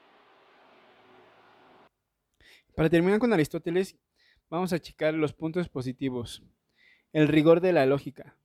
para 2.74 2.88
terminar 2.88 3.20
con 3.20 3.30
Aristóteles, 3.30 3.96
vamos 4.48 4.72
a 4.72 4.80
checar 4.80 5.12
los 5.12 5.35
puntos 5.35 5.68
positivos. 5.68 6.42
El 7.12 7.28
rigor 7.28 7.61
de 7.61 7.74
la 7.74 7.85
lógica. 7.85 8.38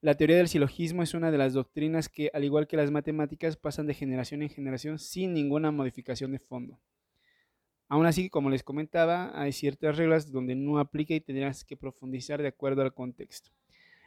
La 0.00 0.14
teoría 0.14 0.36
del 0.36 0.48
silogismo 0.48 1.02
es 1.02 1.14
una 1.14 1.32
de 1.32 1.36
las 1.36 1.52
doctrinas 1.52 2.08
que, 2.08 2.30
al 2.32 2.44
igual 2.44 2.68
que 2.68 2.76
las 2.76 2.92
matemáticas, 2.92 3.56
pasan 3.56 3.86
de 3.86 3.94
generación 3.94 4.42
en 4.42 4.50
generación 4.50 5.00
sin 5.00 5.34
ninguna 5.34 5.72
modificación 5.72 6.30
de 6.30 6.38
fondo. 6.38 6.80
Aún 7.88 8.06
así, 8.06 8.30
como 8.30 8.50
les 8.50 8.62
comentaba, 8.62 9.32
hay 9.34 9.50
ciertas 9.50 9.96
reglas 9.96 10.30
donde 10.30 10.54
no 10.54 10.78
aplica 10.78 11.12
y 11.12 11.20
tendrás 11.20 11.64
que 11.64 11.76
profundizar 11.76 12.40
de 12.40 12.48
acuerdo 12.48 12.82
al 12.82 12.94
contexto. 12.94 13.50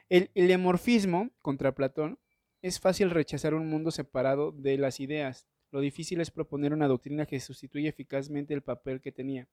El, 0.09 0.29
el 0.35 1.31
contra 1.41 1.73
Platón 1.73 2.19
es 2.61 2.79
fácil 2.79 3.09
rechazar 3.09 3.53
un 3.53 3.69
mundo 3.69 3.91
separado 3.91 4.51
de 4.51 4.77
las 4.77 4.99
ideas. 4.99 5.47
Lo 5.71 5.81
difícil 5.81 6.21
es 6.21 6.31
proponer 6.31 6.73
una 6.73 6.87
doctrina 6.87 7.25
que 7.25 7.39
sustituya 7.39 7.89
eficazmente 7.89 8.53
el 8.53 8.61
papel 8.61 9.01
que 9.01 9.11
tenía. 9.11 9.47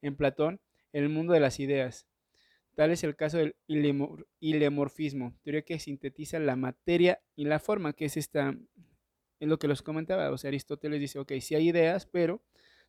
En 0.00 0.16
Platón, 0.16 0.60
el 0.92 1.08
mundo 1.08 1.32
de 1.32 1.40
las 1.40 1.60
ideas. 1.60 2.06
Tal 2.74 2.90
es 2.90 3.04
el 3.04 3.16
caso 3.16 3.38
del 3.38 3.56
ilemorfismo, 4.38 5.34
teoría 5.42 5.62
que 5.62 5.78
sintetiza 5.78 6.38
la 6.38 6.56
materia 6.56 7.20
y 7.34 7.46
la 7.46 7.58
forma, 7.58 7.94
que 7.94 8.04
es 8.04 8.16
esta, 8.16 8.56
es 9.40 9.48
lo 9.48 9.58
que 9.58 9.66
los 9.66 9.82
comentaba. 9.82 10.30
O 10.30 10.38
sea, 10.38 10.48
Aristóteles 10.48 11.00
dice, 11.00 11.18
ok, 11.18 11.32
sí 11.40 11.54
hay 11.54 11.70
ideas, 11.70 12.06
pero 12.06 12.42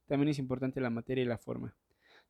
también 0.06 0.30
es 0.30 0.39
importante 0.39 0.82
la 0.82 0.89
materia 0.89 1.24
y 1.24 1.28
la 1.28 1.38
forma. 1.38 1.76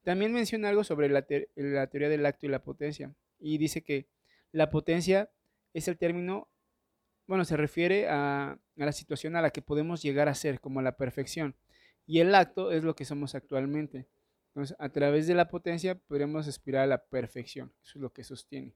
También 0.04 0.32
menciona 0.34 0.70
algo 0.70 0.84
sobre 0.84 1.10
la 1.10 1.24
teoría 1.24 2.10
del 2.10 2.26
acto 2.26 2.46
y 2.46 2.50
la 2.50 2.64
potencia, 2.64 3.14
y 3.40 3.58
dice 3.58 3.82
que 3.82 4.08
la 4.52 4.70
potencia 4.70 5.30
es 5.74 5.88
el 5.88 5.98
término, 5.98 6.50
bueno, 7.28 7.46
se 7.46 7.58
refiere 7.58 8.08
a, 8.10 8.60
la 8.76 8.92
situación 8.92 9.36
a 9.36 9.42
la 9.42 9.52
que 9.52 9.62
podemos 9.62 10.02
llegar 10.02 10.30
a 10.30 10.36
ser, 10.36 10.60
como 10.60 10.82
la 10.82 10.98
perfección, 10.98 11.56
y 12.06 12.20
el 12.20 12.34
acto 12.34 12.72
es 12.72 12.84
lo 12.84 12.96
que 12.96 13.06
somos 13.06 13.36
actualmente. 13.36 14.08
Entonces, 14.50 14.76
a 14.80 14.90
través 14.90 15.28
de 15.28 15.36
la 15.36 15.50
potencia 15.50 15.96
podremos 15.96 16.48
aspirar 16.48 16.84
a 16.84 16.88
la 16.88 17.04
perfección. 17.04 17.74
Eso 17.84 18.00
es 18.00 18.02
lo 18.02 18.12
que 18.12 18.24
sostiene. 18.24 18.74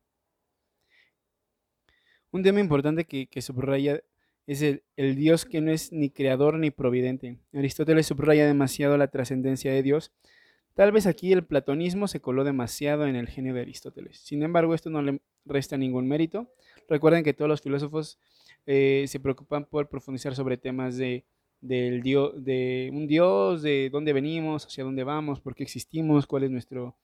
Un 2.32 2.44
tema 2.44 2.60
importante 2.60 3.06
que, 3.06 3.42
subraya 3.42 4.02
es 4.48 4.62
el, 4.62 5.16
Dios 5.16 5.46
que 5.46 5.60
no 5.60 5.72
es 5.72 5.92
ni 5.92 6.10
creador 6.10 6.58
ni 6.58 6.72
providente. 6.72 7.40
Aristóteles 7.54 8.08
subraya 8.08 8.46
demasiado 8.46 8.98
la 8.98 9.10
trascendencia 9.10 9.72
de 9.74 9.84
Dios. 9.84 10.12
Tal 10.74 10.92
vez 10.92 11.06
aquí 11.06 11.34
el 11.34 11.44
platonismo 11.44 12.08
se 12.08 12.22
coló 12.22 12.44
demasiado 12.44 13.06
en 13.06 13.16
el 13.16 13.28
genio 13.28 13.54
de 13.54 13.62
Aristóteles. 13.62 14.20
Sin 14.20 14.42
embargo, 14.44 14.74
esto 14.74 14.90
no 14.90 15.02
le 15.02 15.22
resta 15.46 15.78
ningún 15.78 16.08
mérito. 16.08 16.52
Recuerden 16.88 17.24
que 17.24 17.34
todos 17.34 17.50
los 17.50 17.62
filósofos 17.62 18.20
eh, 18.66 19.06
se 19.08 19.20
preocupan 19.20 19.66
por 19.66 19.90
profundizar 19.90 20.36
sobre 20.36 20.58
temas 20.58 20.98
de 20.98 21.26
del 21.62 22.02
de 22.02 22.90
un 22.92 23.08
Dios, 23.08 23.62
de 23.62 23.90
dónde 23.92 24.14
venimos, 24.14 24.66
hacia 24.66 24.84
dónde 24.84 25.04
vamos, 25.04 25.40
por 25.40 25.56
qué 25.56 25.64
existimos, 25.64 26.26
cuál 26.26 26.44
es 26.44 26.52
nuestro 26.52 26.98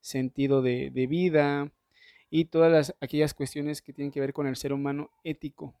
sentido 0.00 0.62
de, 0.62 0.90
vida 1.08 1.70
y 2.28 2.46
todas 2.46 2.72
las, 2.72 2.96
aquellas 3.00 3.34
cuestiones 3.34 3.82
que 3.82 3.92
tienen 3.92 4.10
que 4.10 4.20
ver 4.20 4.32
con 4.32 4.46
el 4.46 4.56
ser 4.56 4.72
humano 4.72 5.10
ético. 5.24 5.74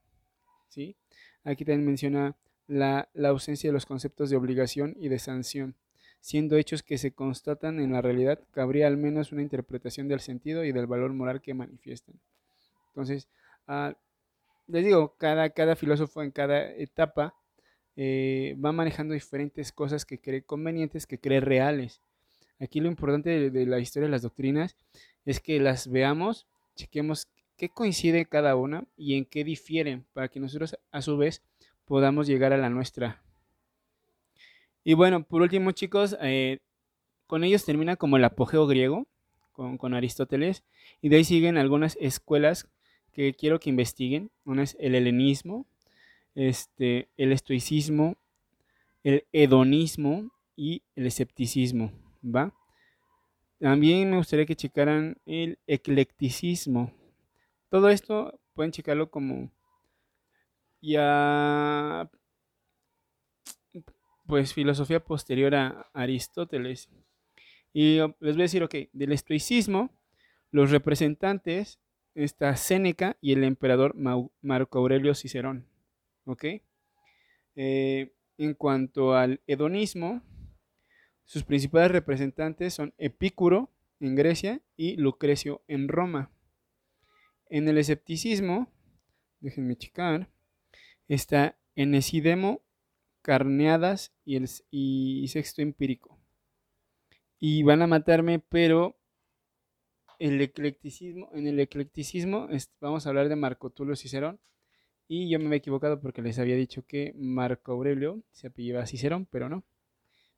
¿sí? 0.68 0.96
Aquí 1.44 1.64
también 1.64 1.86
menciona 1.86 2.36
la, 2.66 3.08
la 3.14 3.28
ausencia 3.30 3.68
de 3.68 3.74
los 3.74 3.86
conceptos 3.86 4.30
de 4.30 4.36
obligación 4.36 4.96
y 4.98 5.08
de 5.08 5.18
sanción. 5.18 5.74
Siendo 6.20 6.56
hechos 6.56 6.82
que 6.82 6.98
se 6.98 7.12
constatan 7.12 7.80
en 7.80 7.92
la 7.92 8.02
realidad, 8.02 8.40
cabría 8.52 8.86
al 8.86 8.96
menos 8.96 9.32
una 9.32 9.42
interpretación 9.42 10.06
del 10.08 10.20
sentido 10.20 10.64
y 10.64 10.72
del 10.72 10.86
valor 10.86 11.12
moral 11.12 11.40
que 11.40 11.54
manifiestan. 11.54 12.16
Entonces, 12.88 13.28
ah, 13.66 13.94
les 14.66 14.84
digo, 14.84 15.16
cada, 15.16 15.50
cada 15.50 15.76
filósofo 15.76 16.22
en 16.22 16.30
cada 16.30 16.70
etapa 16.72 17.34
eh, 17.96 18.56
va 18.64 18.72
manejando 18.72 19.14
diferentes 19.14 19.72
cosas 19.72 20.04
que 20.04 20.18
cree 20.18 20.42
convenientes, 20.42 21.06
que 21.06 21.18
cree 21.18 21.40
reales. 21.40 22.00
Aquí 22.58 22.80
lo 22.80 22.88
importante 22.88 23.50
de, 23.50 23.66
la 23.66 23.78
historia 23.78 24.06
de 24.06 24.12
las 24.12 24.22
doctrinas 24.22 24.76
es 25.24 25.40
que 25.40 25.58
las 25.60 25.90
veamos, 25.90 26.46
chequemos 26.76 27.28
qué 27.56 27.68
coincide 27.68 28.26
cada 28.26 28.56
una 28.56 28.84
y 28.96 29.16
en 29.16 29.24
qué 29.24 29.44
difieren, 29.44 30.06
para 30.12 30.28
que 30.28 30.40
nosotros 30.40 30.78
a 30.90 31.02
su 31.02 31.16
vez 31.16 31.42
podamos 31.84 32.26
llegar 32.26 32.52
a 32.52 32.58
la 32.58 32.70
nuestra. 32.70 33.22
Y 34.84 34.94
bueno, 34.94 35.22
por 35.24 35.42
último 35.42 35.72
chicos, 35.72 36.16
eh, 36.20 36.58
con 37.26 37.44
ellos 37.44 37.64
termina 37.64 37.96
como 37.96 38.16
el 38.16 38.24
apogeo 38.24 38.66
griego, 38.66 39.06
con, 39.52 39.76
con, 39.78 39.94
Aristóteles, 39.94 40.64
y 41.02 41.08
de 41.08 41.16
ahí 41.16 41.24
siguen 41.24 41.58
algunas 41.58 41.96
escuelas 42.00 42.68
que 43.12 43.34
quiero 43.34 43.60
que 43.60 43.70
investiguen. 43.70 44.30
Una 44.44 44.62
es 44.62 44.76
el 44.80 44.94
helenismo, 44.94 45.66
este, 46.34 47.08
el 47.16 47.32
estoicismo, 47.32 48.16
el 49.02 49.26
hedonismo 49.32 50.30
y 50.56 50.82
el 50.94 51.06
escepticismo, 51.06 51.92
¿va? 52.22 52.54
También 53.58 54.10
me 54.10 54.16
gustaría 54.16 54.46
que 54.46 54.56
checaran 54.56 55.18
el 55.26 55.58
eclecticismo. 55.66 56.92
Todo 57.68 57.90
esto 57.90 58.40
pueden 58.54 58.72
checarlo 58.72 59.10
como 59.10 59.50
ya 60.80 62.10
pues 64.30 64.54
filosofía 64.54 65.00
posterior 65.04 65.56
a 65.56 65.90
Aristóteles. 65.92 66.88
Y 67.72 67.98
les 67.98 68.36
voy 68.36 68.42
a 68.42 68.46
decir, 68.46 68.62
ok, 68.62 68.74
del 68.92 69.10
estoicismo, 69.10 69.90
los 70.52 70.70
representantes 70.70 71.80
está 72.14 72.54
Séneca 72.54 73.16
y 73.20 73.32
el 73.32 73.42
emperador 73.42 73.96
Marco 74.40 74.78
Aurelio 74.78 75.16
Cicerón. 75.16 75.66
¿Ok? 76.26 76.44
Eh, 77.56 78.12
en 78.38 78.54
cuanto 78.54 79.14
al 79.16 79.40
hedonismo, 79.48 80.22
sus 81.24 81.42
principales 81.42 81.90
representantes 81.90 82.72
son 82.72 82.94
Epicuro 82.98 83.68
en 83.98 84.14
Grecia 84.14 84.60
y 84.76 84.96
Lucrecio 84.96 85.64
en 85.66 85.88
Roma. 85.88 86.30
En 87.48 87.68
el 87.68 87.78
escepticismo, 87.78 88.72
déjenme 89.40 89.76
checar, 89.76 90.30
está 91.08 91.58
Enesidemo, 91.74 92.62
Carneadas 93.22 94.12
y, 94.24 94.36
el, 94.36 94.48
y 94.70 95.26
Sexto 95.28 95.62
Empírico. 95.62 96.18
Y 97.38 97.62
van 97.62 97.82
a 97.82 97.86
matarme, 97.86 98.38
pero 98.38 98.96
el 100.18 100.40
eclecticismo, 100.40 101.30
en 101.32 101.46
el 101.46 101.58
eclecticismo 101.58 102.48
vamos 102.80 103.06
a 103.06 103.08
hablar 103.08 103.28
de 103.28 103.36
Marco 103.36 103.70
Tulio 103.70 103.96
Cicerón 103.96 104.38
y 105.08 105.28
yo 105.28 105.38
me 105.38 105.46
había 105.46 105.58
equivocado 105.58 106.00
porque 106.00 106.22
les 106.22 106.38
había 106.38 106.54
dicho 106.54 106.84
que 106.86 107.14
Marco 107.16 107.72
Aurelio 107.72 108.22
se 108.30 108.46
apellidaba 108.46 108.86
Cicerón, 108.86 109.26
pero 109.26 109.48
no. 109.48 109.64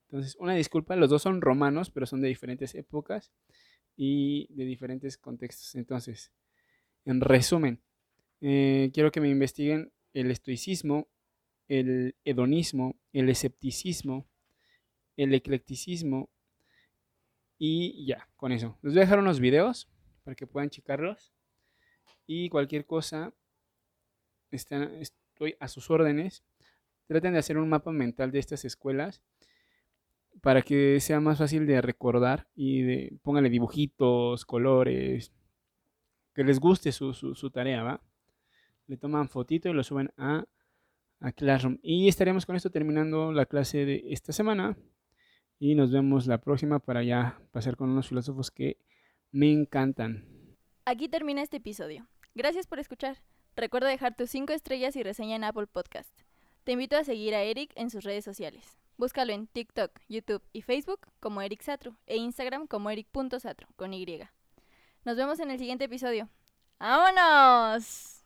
Entonces, 0.09 0.37
una 0.39 0.55
disculpa, 0.55 0.95
los 0.97 1.11
dos 1.11 1.23
son 1.23 1.41
romanos, 1.41 1.91
pero 1.91 2.07
son 2.07 2.21
de 2.21 2.29
diferentes 2.29 2.75
épocas 2.75 3.33
y 3.97 4.47
de 4.55 4.65
diferentes 4.65 5.19
contextos. 5.19 5.75
Entonces, 5.75 6.33
en 7.05 7.21
resumen, 7.21 7.81
eh, 8.41 8.91
quiero 8.95 9.11
que 9.11 9.21
me 9.21 9.29
investiguen 9.29 9.93
el 10.15 10.31
estoicismo, 10.31 11.09
el 11.69 12.15
hedonismo, 12.25 12.97
el 13.13 13.29
escepticismo, 13.29 14.27
el 15.17 15.35
eclecticismo 15.35 16.31
y 17.59 18.05
ya, 18.07 18.29
con 18.37 18.53
eso. 18.53 18.79
Les 18.83 18.93
voy 18.93 19.03
a 19.03 19.05
dejar 19.05 19.19
unos 19.19 19.41
videos 19.41 19.89
para 20.25 20.35
que 20.35 20.47
puedan 20.47 20.71
checarlos 20.71 21.33
y 22.27 22.49
cualquier 22.49 22.87
cosa 22.87 23.33
estoy 24.51 25.57
a 25.61 25.69
sus 25.69 25.91
órdenes. 25.91 26.45
Traten 27.07 27.33
de 27.33 27.39
hacer 27.39 27.59
un 27.59 27.69
mapa 27.69 27.93
mental 27.93 28.31
de 28.31 28.39
estas 28.39 28.65
escuelas 28.65 29.23
para 30.41 30.63
que 30.63 31.01
sea 31.01 31.21
más 31.21 31.39
fácil 31.39 31.67
de 31.67 31.81
recordar 31.81 32.49
y 32.55 32.83
de, 32.83 33.19
póngale 33.23 33.51
dibujitos, 33.51 34.45
colores, 34.45 35.33
que 36.35 36.45
les 36.45 36.59
guste 36.59 36.93
su, 36.93 37.13
su, 37.13 37.51
tarea, 37.51 37.83
¿va? 37.83 38.01
Le 38.87 38.97
toman 38.97 39.29
fotito 39.29 39.69
y 39.69 39.75
lo 39.75 39.83
suben 39.83 40.11
a, 40.17 40.45
a 41.23 41.33
Classroom. 41.33 41.79
Y 41.83 42.09
estaremos 42.09 42.45
con 42.45 42.57
esto 42.57 42.71
terminando 42.71 43.33
la 43.33 43.47
clase 43.47 43.85
de 43.87 44.05
esta 44.09 44.33
semana. 44.33 44.77
Y 45.59 45.75
nos 45.75 45.93
vemos 45.93 46.27
la 46.27 46.39
próxima 46.39 46.81
para 46.81 47.03
ya 47.03 47.41
pasar 47.53 47.77
con 47.77 47.91
unos 47.91 48.09
filósofos 48.09 48.51
que 48.51 48.79
me 49.31 49.51
encantan. 49.51 50.27
Aquí 50.85 51.09
termina 51.09 51.43
este 51.43 51.59
episodio. 51.59 52.09
Gracias 52.35 52.67
por 52.67 52.81
escuchar. 52.81 53.23
Recuerda 53.55 53.89
dejar 53.89 54.17
tus 54.17 54.31
5 54.31 54.53
estrellas 54.53 54.97
y 54.97 55.03
reseña 55.03 55.37
en 55.37 55.45
Apple 55.45 55.67
Podcast. 55.67 56.11
Te 56.65 56.73
invito 56.73 56.97
a 56.97 57.05
seguir 57.05 57.35
a 57.35 57.43
Eric 57.43 57.73
en 57.77 57.91
sus 57.91 58.05
redes 58.05 58.25
sociales. 58.25 58.79
Búscalo 58.97 59.33
en 59.33 59.47
TikTok, 59.47 59.91
YouTube 60.09 60.43
y 60.53 60.63
Facebook 60.63 61.01
como 61.21 61.43
Eric 61.43 61.63
Satru 61.63 61.97
e 62.07 62.17
Instagram 62.17 62.67
como 62.67 62.91
eric.satru 62.91 63.69
con 63.77 63.95
Y. 63.95 64.21
Nos 65.05 65.17
vemos 65.17 65.41
en 65.41 65.51
el 65.51 65.59
siguiente 65.59 65.85
episodio. 65.85 66.29
¡Vámonos! 66.79 68.22